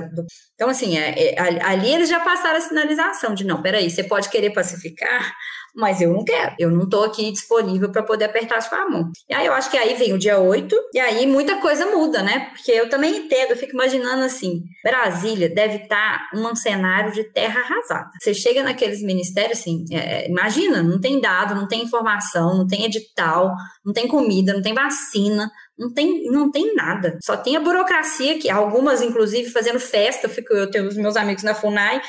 [0.55, 4.29] Então, assim, é, é, ali eles já passaram a sinalização de não, peraí, você pode
[4.29, 5.33] querer pacificar,
[5.75, 9.11] mas eu não quero, eu não estou aqui disponível para poder apertar sua mão.
[9.29, 12.23] E aí eu acho que aí vem o dia 8, e aí muita coisa muda,
[12.23, 12.51] né?
[12.51, 17.25] Porque eu também entendo, eu fico imaginando assim, Brasília deve estar tá um cenário de
[17.25, 18.11] terra arrasada.
[18.21, 22.66] Você chega naqueles ministérios, assim, é, é, imagina, não tem dado, não tem informação, não
[22.66, 23.55] tem edital,
[23.85, 25.51] não tem comida, não tem vacina,
[25.81, 27.18] não tem, não tem nada.
[27.24, 30.26] Só tem a burocracia, que algumas, inclusive, fazendo festa.
[30.26, 32.03] Eu, fico, eu tenho os meus amigos na FUNAI,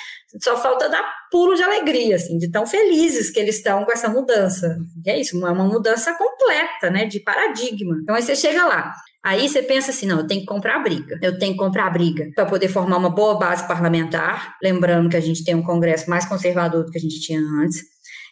[0.44, 1.02] só falta dar
[1.32, 4.78] pulo de alegria, assim, de tão felizes que eles estão com essa mudança.
[5.06, 7.98] E é isso, uma, uma mudança completa, né, de paradigma.
[8.04, 8.94] Então aí você chega lá.
[9.24, 11.18] Aí você pensa assim, não, eu tenho que comprar briga.
[11.22, 15.22] Eu tenho que comprar briga para poder formar uma boa base parlamentar, lembrando que a
[15.22, 17.84] gente tem um Congresso mais conservador do que a gente tinha antes.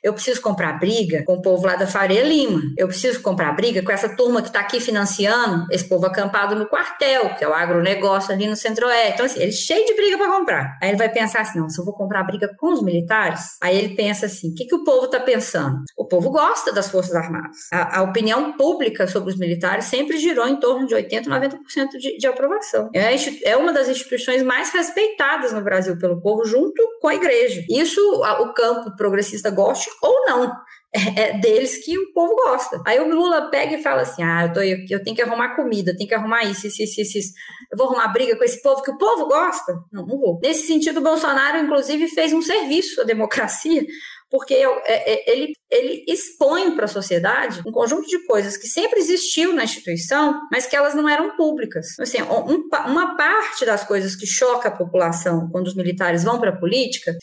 [0.03, 2.61] Eu preciso comprar briga com o povo lá da Faria Lima.
[2.77, 6.67] Eu preciso comprar briga com essa turma que está aqui financiando esse povo acampado no
[6.67, 9.13] quartel, que é o agronegócio ali no Centro-Oeste.
[9.13, 10.77] Então, assim, ele é cheio de briga para comprar.
[10.81, 13.77] Aí ele vai pensar assim: não, se eu vou comprar briga com os militares, aí
[13.77, 15.83] ele pensa assim: o que, que o povo está pensando?
[15.97, 17.57] O povo gosta das Forças Armadas.
[17.71, 22.17] A, a, opinião pública sobre os militares sempre girou em torno de 80%, 90% de,
[22.17, 22.89] de aprovação.
[22.93, 27.63] É, é uma das instituições mais respeitadas no Brasil pelo povo, junto com a igreja.
[27.69, 27.99] Isso
[28.39, 30.51] o campo progressista gosta ou não.
[30.91, 32.81] É, é, deles que o povo gosta.
[32.83, 35.55] Aí o Lula pega e fala assim: ah, eu, tô, eu, eu tenho que arrumar
[35.55, 37.33] comida, tenho que arrumar isso, isso, isso, isso, isso.
[37.71, 39.71] Eu vou arrumar briga com esse povo que o povo gosta?
[39.91, 40.39] Não, não vou.
[40.41, 43.85] Nesse sentido, o Bolsonaro, inclusive, fez um serviço à democracia,
[44.31, 48.99] porque é, é, ele, ele expõe para a sociedade um conjunto de coisas que sempre
[48.99, 51.99] existiu na instituição, mas que elas não eram públicas.
[51.99, 56.49] Assim, um, uma parte das coisas que choca a população quando os militares vão para
[56.49, 57.15] a política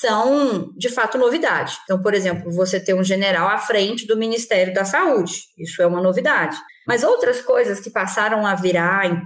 [0.00, 1.76] são de fato novidade.
[1.84, 5.86] Então, por exemplo, você ter um general à frente do Ministério da Saúde, isso é
[5.86, 6.56] uma novidade.
[6.86, 9.22] Mas outras coisas que passaram a virar em,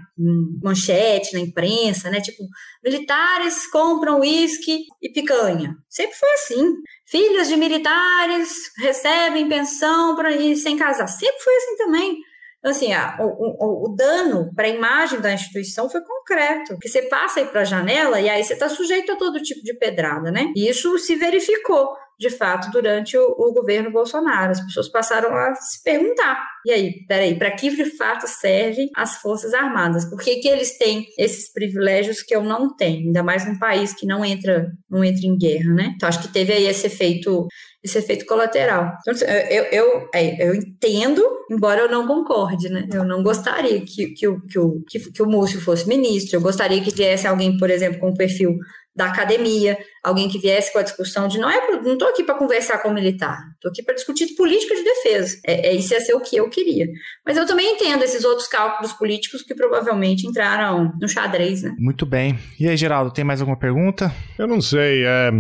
[0.63, 2.21] manchete na imprensa, né?
[2.21, 2.45] Tipo,
[2.85, 5.77] militares compram uísque e picanha.
[5.89, 6.75] Sempre foi assim.
[7.07, 11.09] Filhos de militares recebem pensão para ir sem casar.
[11.09, 12.19] Sempre foi assim também.
[12.59, 16.75] Então, assim, a, o, o, o, dano para a imagem da instituição foi concreto.
[16.75, 19.63] Porque você passa aí para a janela e aí você está sujeito a todo tipo
[19.63, 20.53] de pedrada, né?
[20.57, 21.89] E isso se verificou
[22.19, 24.51] de fato, durante o, o, governo Bolsonaro.
[24.51, 29.19] As pessoas passaram a se perguntar: e aí, peraí, para que de fato servem as
[29.19, 30.05] Forças Armadas?
[30.05, 33.07] Por que, que eles têm esses privilégios que eu não tenho?
[33.07, 35.93] Ainda mais num país que não entra, não entra em guerra, né?
[35.95, 37.47] Então, acho que teve aí esse efeito
[37.83, 38.93] esse efeito colateral.
[39.01, 42.87] Então, assim, eu, eu, é, eu entendo, embora eu não concorde, né?
[42.93, 46.41] Eu não gostaria que, que, o, que, o, que, que o Múcio fosse ministro, eu
[46.41, 48.57] gostaria que viesse alguém, por exemplo, com um perfil
[48.97, 52.35] da academia, alguém que viesse com a discussão de não é não estou aqui para
[52.35, 55.39] conversar com o militar, estou aqui para discutir política de defesa.
[55.47, 56.87] É, é, isso ia ser o que eu queria.
[57.27, 61.75] Mas eu também entendo esses outros cálculos políticos que provavelmente entraram no xadrez, né?
[61.79, 62.39] Muito bem.
[62.59, 64.13] E aí, Geraldo, tem mais alguma pergunta?
[64.39, 65.05] Eu não sei.
[65.05, 65.31] É,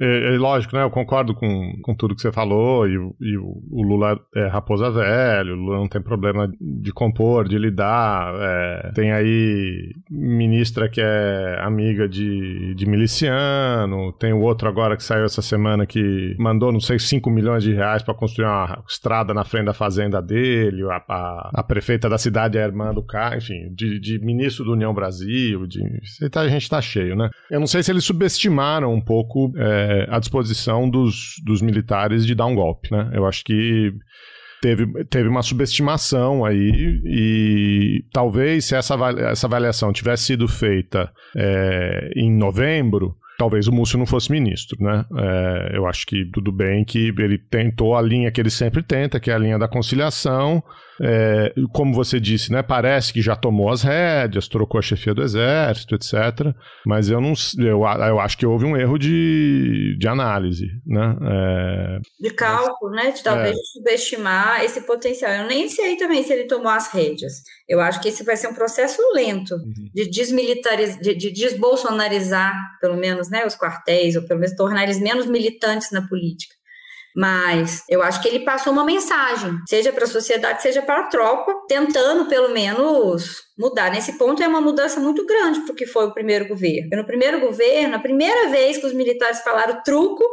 [0.00, 0.82] é, é lógico, né?
[0.82, 4.90] Eu concordo com, com tudo que você falou e, e o, o, Lula é raposa
[4.90, 8.34] velho, o Lula não tem problema de compor, de lidar.
[8.40, 15.02] É, tem aí ministra que é amiga de, de miliciano, tem o outro agora que
[15.02, 19.32] saiu essa semana que mandou, não sei, 5 milhões de reais para construir uma estrada
[19.34, 23.36] na frente da fazenda dele, a, a, a prefeita da cidade é irmã do cara,
[23.36, 25.82] enfim, de, de ministro do União Brasil, de,
[26.34, 27.30] a gente tá cheio, né?
[27.50, 32.34] Eu não sei se eles subestimaram um pouco é, a disposição dos, dos militares de
[32.34, 33.10] dar um golpe, né?
[33.12, 33.92] Eu acho que
[34.60, 38.94] teve, teve uma subestimação aí e talvez se essa,
[39.30, 45.02] essa avaliação tivesse sido feita é, em novembro, talvez o Múcio não fosse ministro, né?
[45.16, 49.18] É, eu acho que tudo bem que ele tentou a linha que ele sempre tenta,
[49.18, 50.62] que é a linha da conciliação,
[51.02, 55.22] é, como você disse, né, parece que já tomou as rédeas, trocou a chefia do
[55.22, 56.54] exército, etc.
[56.84, 61.16] Mas eu não, eu, eu acho que houve um erro de, de análise, né?
[61.22, 63.12] É, de cálculo, né?
[63.12, 63.62] De talvez é.
[63.72, 65.32] subestimar esse potencial.
[65.32, 67.32] Eu nem sei também se ele tomou as rédeas.
[67.66, 69.90] Eu acho que esse vai ser um processo lento uhum.
[69.94, 75.00] de desmilitarizar, de, de desbolsonarizar, pelo menos, né, os quartéis, ou pelo menos tornar eles
[75.00, 76.59] menos militantes na política.
[77.14, 81.08] Mas eu acho que ele passou uma mensagem, seja para a sociedade, seja para a
[81.08, 83.90] tropa, tentando pelo menos mudar.
[83.90, 86.88] Nesse ponto é uma mudança muito grande para o que foi o primeiro governo.
[86.92, 90.24] No primeiro governo, a primeira vez que os militares falaram truco,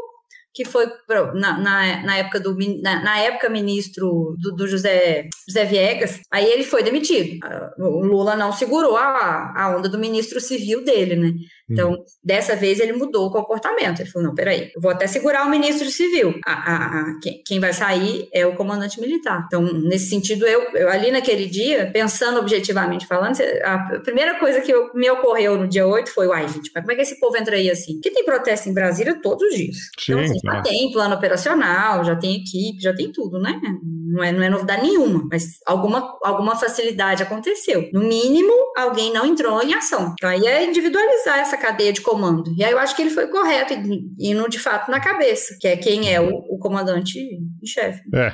[0.57, 0.87] que foi
[1.35, 6.51] na, na, na época do na, na, época ministro do, do, José, José Viegas, aí
[6.51, 7.37] ele foi demitido.
[7.77, 11.31] O Lula não segurou a, a onda do ministro civil dele, né?
[11.69, 12.03] Então, uhum.
[12.23, 13.99] dessa vez ele mudou o comportamento.
[13.99, 16.39] Ele falou: não, peraí, eu vou até segurar o ministro civil.
[16.45, 19.43] A, a, a, quem, vai sair é o comandante militar.
[19.47, 24.71] Então, nesse sentido, eu, eu, ali naquele dia, pensando objetivamente falando, a primeira coisa que
[24.71, 27.35] eu, me ocorreu no dia 8 foi: uai, gente, mas como é que esse povo
[27.35, 27.93] entra aí assim?
[27.93, 29.75] Porque tem protesto em Brasília todos os dias.
[29.99, 33.59] Sim, então, assim, já tem plano operacional, já tem equipe, já tem tudo, né?
[33.83, 37.89] Não é, não é novidade nenhuma, mas alguma, alguma facilidade aconteceu.
[37.91, 40.13] No mínimo, alguém não entrou em ação.
[40.17, 42.53] Então, aí é individualizar essa cadeia de comando.
[42.55, 43.73] E aí eu acho que ele foi correto,
[44.19, 48.01] indo de fato na cabeça, que é quem é o, o comandante em chefe.
[48.13, 48.33] É.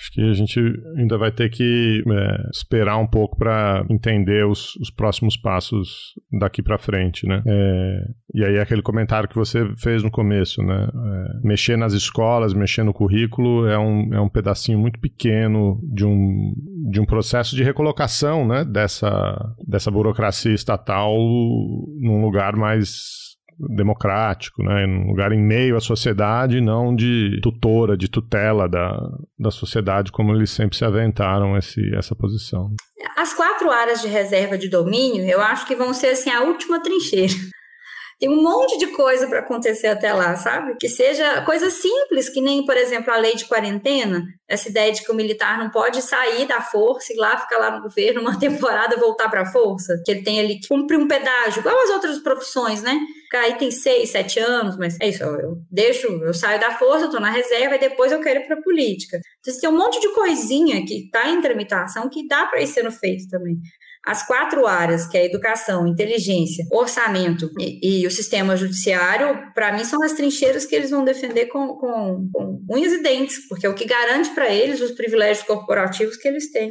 [0.00, 0.58] Acho que a gente
[0.96, 6.62] ainda vai ter que é, esperar um pouco para entender os, os, próximos passos daqui
[6.62, 7.42] para frente, né?
[7.46, 8.00] É,
[8.34, 10.88] e aí aquele comentário que você fez no começo, né?
[10.88, 16.06] É, mexer nas escolas, mexer no currículo é um, é um pedacinho muito pequeno de
[16.06, 16.54] um,
[16.90, 18.64] de um processo de recolocação, né?
[18.64, 23.29] Dessa, dessa burocracia estatal num lugar mais
[23.68, 24.86] democrático, né?
[24.86, 28.98] Um lugar em meio à sociedade, não de tutora, de tutela da,
[29.38, 32.74] da sociedade, como eles sempre se aventaram esse, essa posição.
[33.16, 36.80] As quatro áreas de reserva de domínio, eu acho que vão ser assim a última
[36.80, 37.32] trincheira.
[38.20, 40.76] Tem um monte de coisa para acontecer até lá, sabe?
[40.78, 45.02] Que seja coisa simples, que nem, por exemplo, a lei de quarentena, essa ideia de
[45.02, 48.36] que o militar não pode sair da força e lá ficar lá no governo uma
[48.38, 51.88] temporada voltar para a força, que ele tem ali que cumprir um pedágio, igual as
[51.88, 53.00] outras profissões, né?
[53.32, 57.10] Aí tem seis, sete anos, mas é isso, eu deixo, eu saio da força, eu
[57.10, 59.18] tô na reserva e depois eu quero ir pra política.
[59.38, 62.90] Então, tem um monte de coisinha que tá em tramitação que dá para ir sendo
[62.90, 63.56] feito também.
[64.06, 69.84] As quatro áreas, que é educação, inteligência, orçamento e, e o sistema judiciário, para mim
[69.84, 73.68] são as trincheiras que eles vão defender com, com, com unhas e dentes, porque é
[73.68, 76.70] o que garante para eles os privilégios corporativos que eles têm.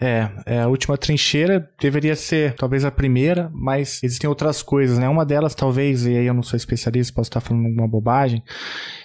[0.00, 5.08] É, é, a última trincheira deveria ser talvez a primeira, mas existem outras coisas, né?
[5.08, 8.42] Uma delas, talvez, e aí eu não sou especialista, posso estar falando alguma bobagem,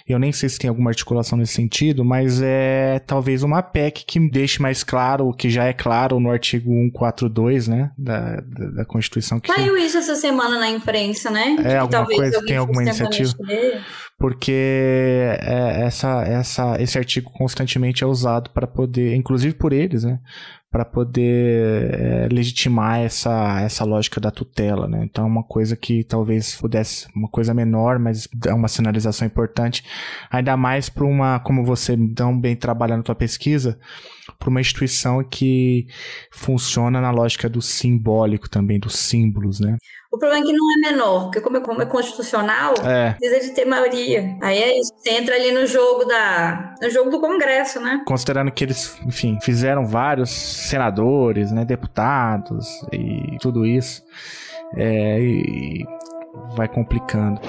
[0.06, 4.30] eu nem sei se tem alguma articulação nesse sentido, mas é talvez uma PEC que
[4.30, 7.33] deixe mais claro o que já é claro no artigo 142,
[7.68, 7.90] né?
[7.96, 9.40] Da, da, da Constituição.
[9.40, 11.56] Que Saiu isso essa semana na imprensa, né?
[11.64, 13.32] É, alguma coisa, tem alguma iniciativa.
[14.18, 20.18] Porque é, essa, essa, esse artigo constantemente é usado para poder, inclusive por eles, né?
[20.74, 25.04] Para poder é, legitimar essa, essa lógica da tutela, né?
[25.04, 29.84] Então, é uma coisa que talvez pudesse, uma coisa menor, mas é uma sinalização importante,
[30.28, 33.78] ainda mais para uma, como você tão bem trabalha na tua pesquisa,
[34.36, 35.86] para uma instituição que
[36.32, 39.76] funciona na lógica do simbólico também, dos símbolos, né?
[40.14, 43.14] O problema é que não é menor, porque como é, como é constitucional, é.
[43.14, 44.38] precisa de ter maioria.
[44.40, 48.00] Aí é isso, você entra ali no jogo da no jogo do Congresso, né?
[48.06, 54.04] Considerando que eles, enfim, fizeram vários senadores, né, deputados e tudo isso,
[54.76, 55.84] é, e
[56.56, 57.40] vai complicando.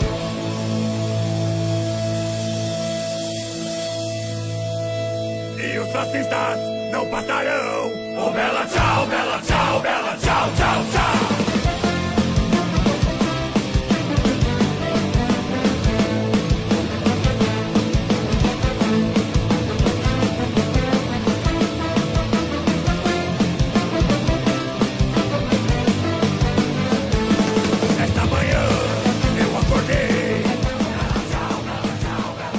[5.60, 6.58] E os fascistas
[6.92, 7.92] não passarão.
[8.18, 8.55] Oh, bela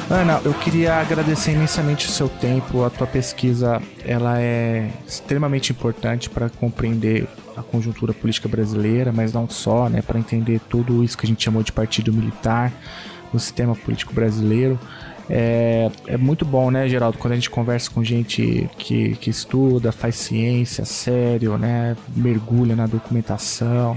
[0.08, 6.30] Ana, eu queria agradecer imensamente o seu tempo, a tua pesquisa, ela é extremamente importante
[6.30, 7.26] para compreender
[7.56, 11.42] a conjuntura política brasileira, mas não só, né, para entender tudo isso que a gente
[11.42, 12.72] chamou de partido militar
[13.32, 14.78] no sistema político brasileiro.
[15.28, 19.90] É, é muito bom, né, Geraldo, quando a gente conversa com gente que, que estuda,
[19.90, 23.96] faz ciência sério, né, mergulha na documentação.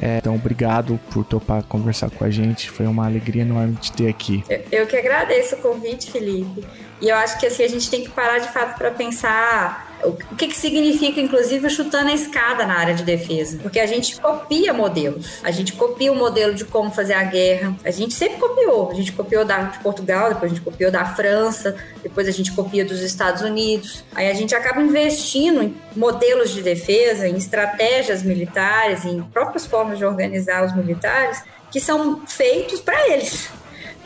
[0.00, 2.70] É, então, obrigado por topar conversar com a gente.
[2.70, 4.42] Foi uma alegria enorme te ter aqui.
[4.48, 6.64] Eu, eu que agradeço o convite, Felipe.
[7.00, 10.36] E eu acho que assim, a gente tem que parar de fato para pensar o
[10.36, 13.58] que, que significa, inclusive, chutando a escada na área de defesa?
[13.62, 15.40] Porque a gente copia modelos.
[15.42, 17.76] A gente copia o modelo de como fazer a guerra.
[17.84, 18.90] A gente sempre copiou.
[18.90, 22.52] A gente copiou da, de Portugal, depois a gente copiou da França, depois a gente
[22.52, 24.04] copia dos Estados Unidos.
[24.14, 29.98] Aí a gente acaba investindo em modelos de defesa, em estratégias militares, em próprias formas
[29.98, 33.48] de organizar os militares, que são feitos para eles,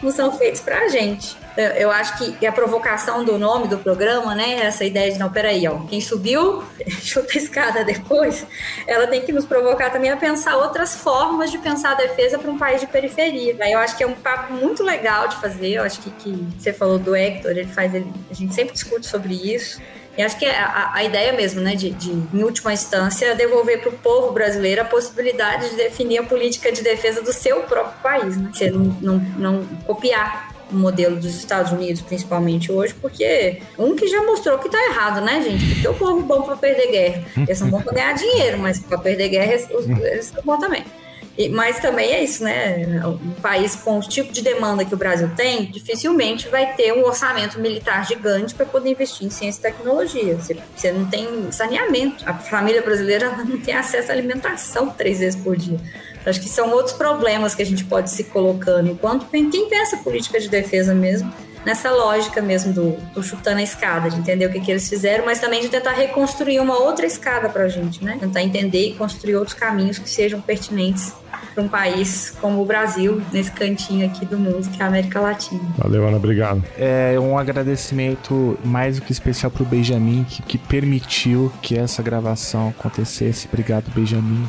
[0.05, 1.37] não são feitos para a gente.
[1.79, 5.67] Eu acho que a provocação do nome do programa, né, essa ideia de não, peraí,
[5.69, 6.65] ó, quem subiu,
[7.01, 8.45] chuta a escada depois,
[8.87, 12.51] ela tem que nos provocar também a pensar outras formas de pensar a defesa para
[12.51, 13.57] um país de periferia.
[13.61, 16.49] Aí eu acho que é um papo muito legal de fazer, eu acho que, que
[16.59, 19.81] você falou do Hector, ele faz, ele, a gente sempre discute sobre isso,
[20.17, 23.81] e acho que é a, a ideia mesmo, né, de, de, em última instância, devolver
[23.81, 28.01] para o povo brasileiro a possibilidade de definir a política de defesa do seu próprio
[28.03, 28.51] país, né?
[28.53, 34.07] Você não, não, não copiar o modelo dos Estados Unidos, principalmente hoje, porque um que
[34.07, 35.67] já mostrou que tá errado, né, gente?
[35.75, 37.25] Porque o povo é bom para perder guerra.
[37.37, 40.85] Eles são bons para ganhar dinheiro, mas para perder guerra eles são bons também.
[41.37, 43.03] E, mas também é isso, né?
[43.07, 47.05] Um país com o tipo de demanda que o Brasil tem, dificilmente vai ter um
[47.05, 50.37] orçamento militar gigante para poder investir em ciência e tecnologia.
[50.37, 52.28] Você, você, não tem saneamento.
[52.28, 55.78] A família brasileira não tem acesso à alimentação três vezes por dia.
[56.24, 60.41] Acho que são outros problemas que a gente pode se colocando enquanto quem pensa política
[60.41, 61.30] de defesa mesmo,
[61.65, 65.25] nessa lógica mesmo do, do chutando a escada, de entender o que, que eles fizeram,
[65.25, 68.17] mas também de tentar reconstruir uma outra escada para a gente, né?
[68.21, 71.12] Tentar entender e construir outros caminhos que sejam pertinentes
[71.55, 75.21] para um país como o Brasil, nesse cantinho aqui do mundo, que é a América
[75.21, 75.61] Latina.
[75.79, 76.62] Valeu, Ana, obrigado.
[76.77, 82.03] É um agradecimento mais do que especial para o Benjamin, que, que permitiu que essa
[82.03, 83.47] gravação acontecesse.
[83.47, 84.49] Obrigado, Benjamin.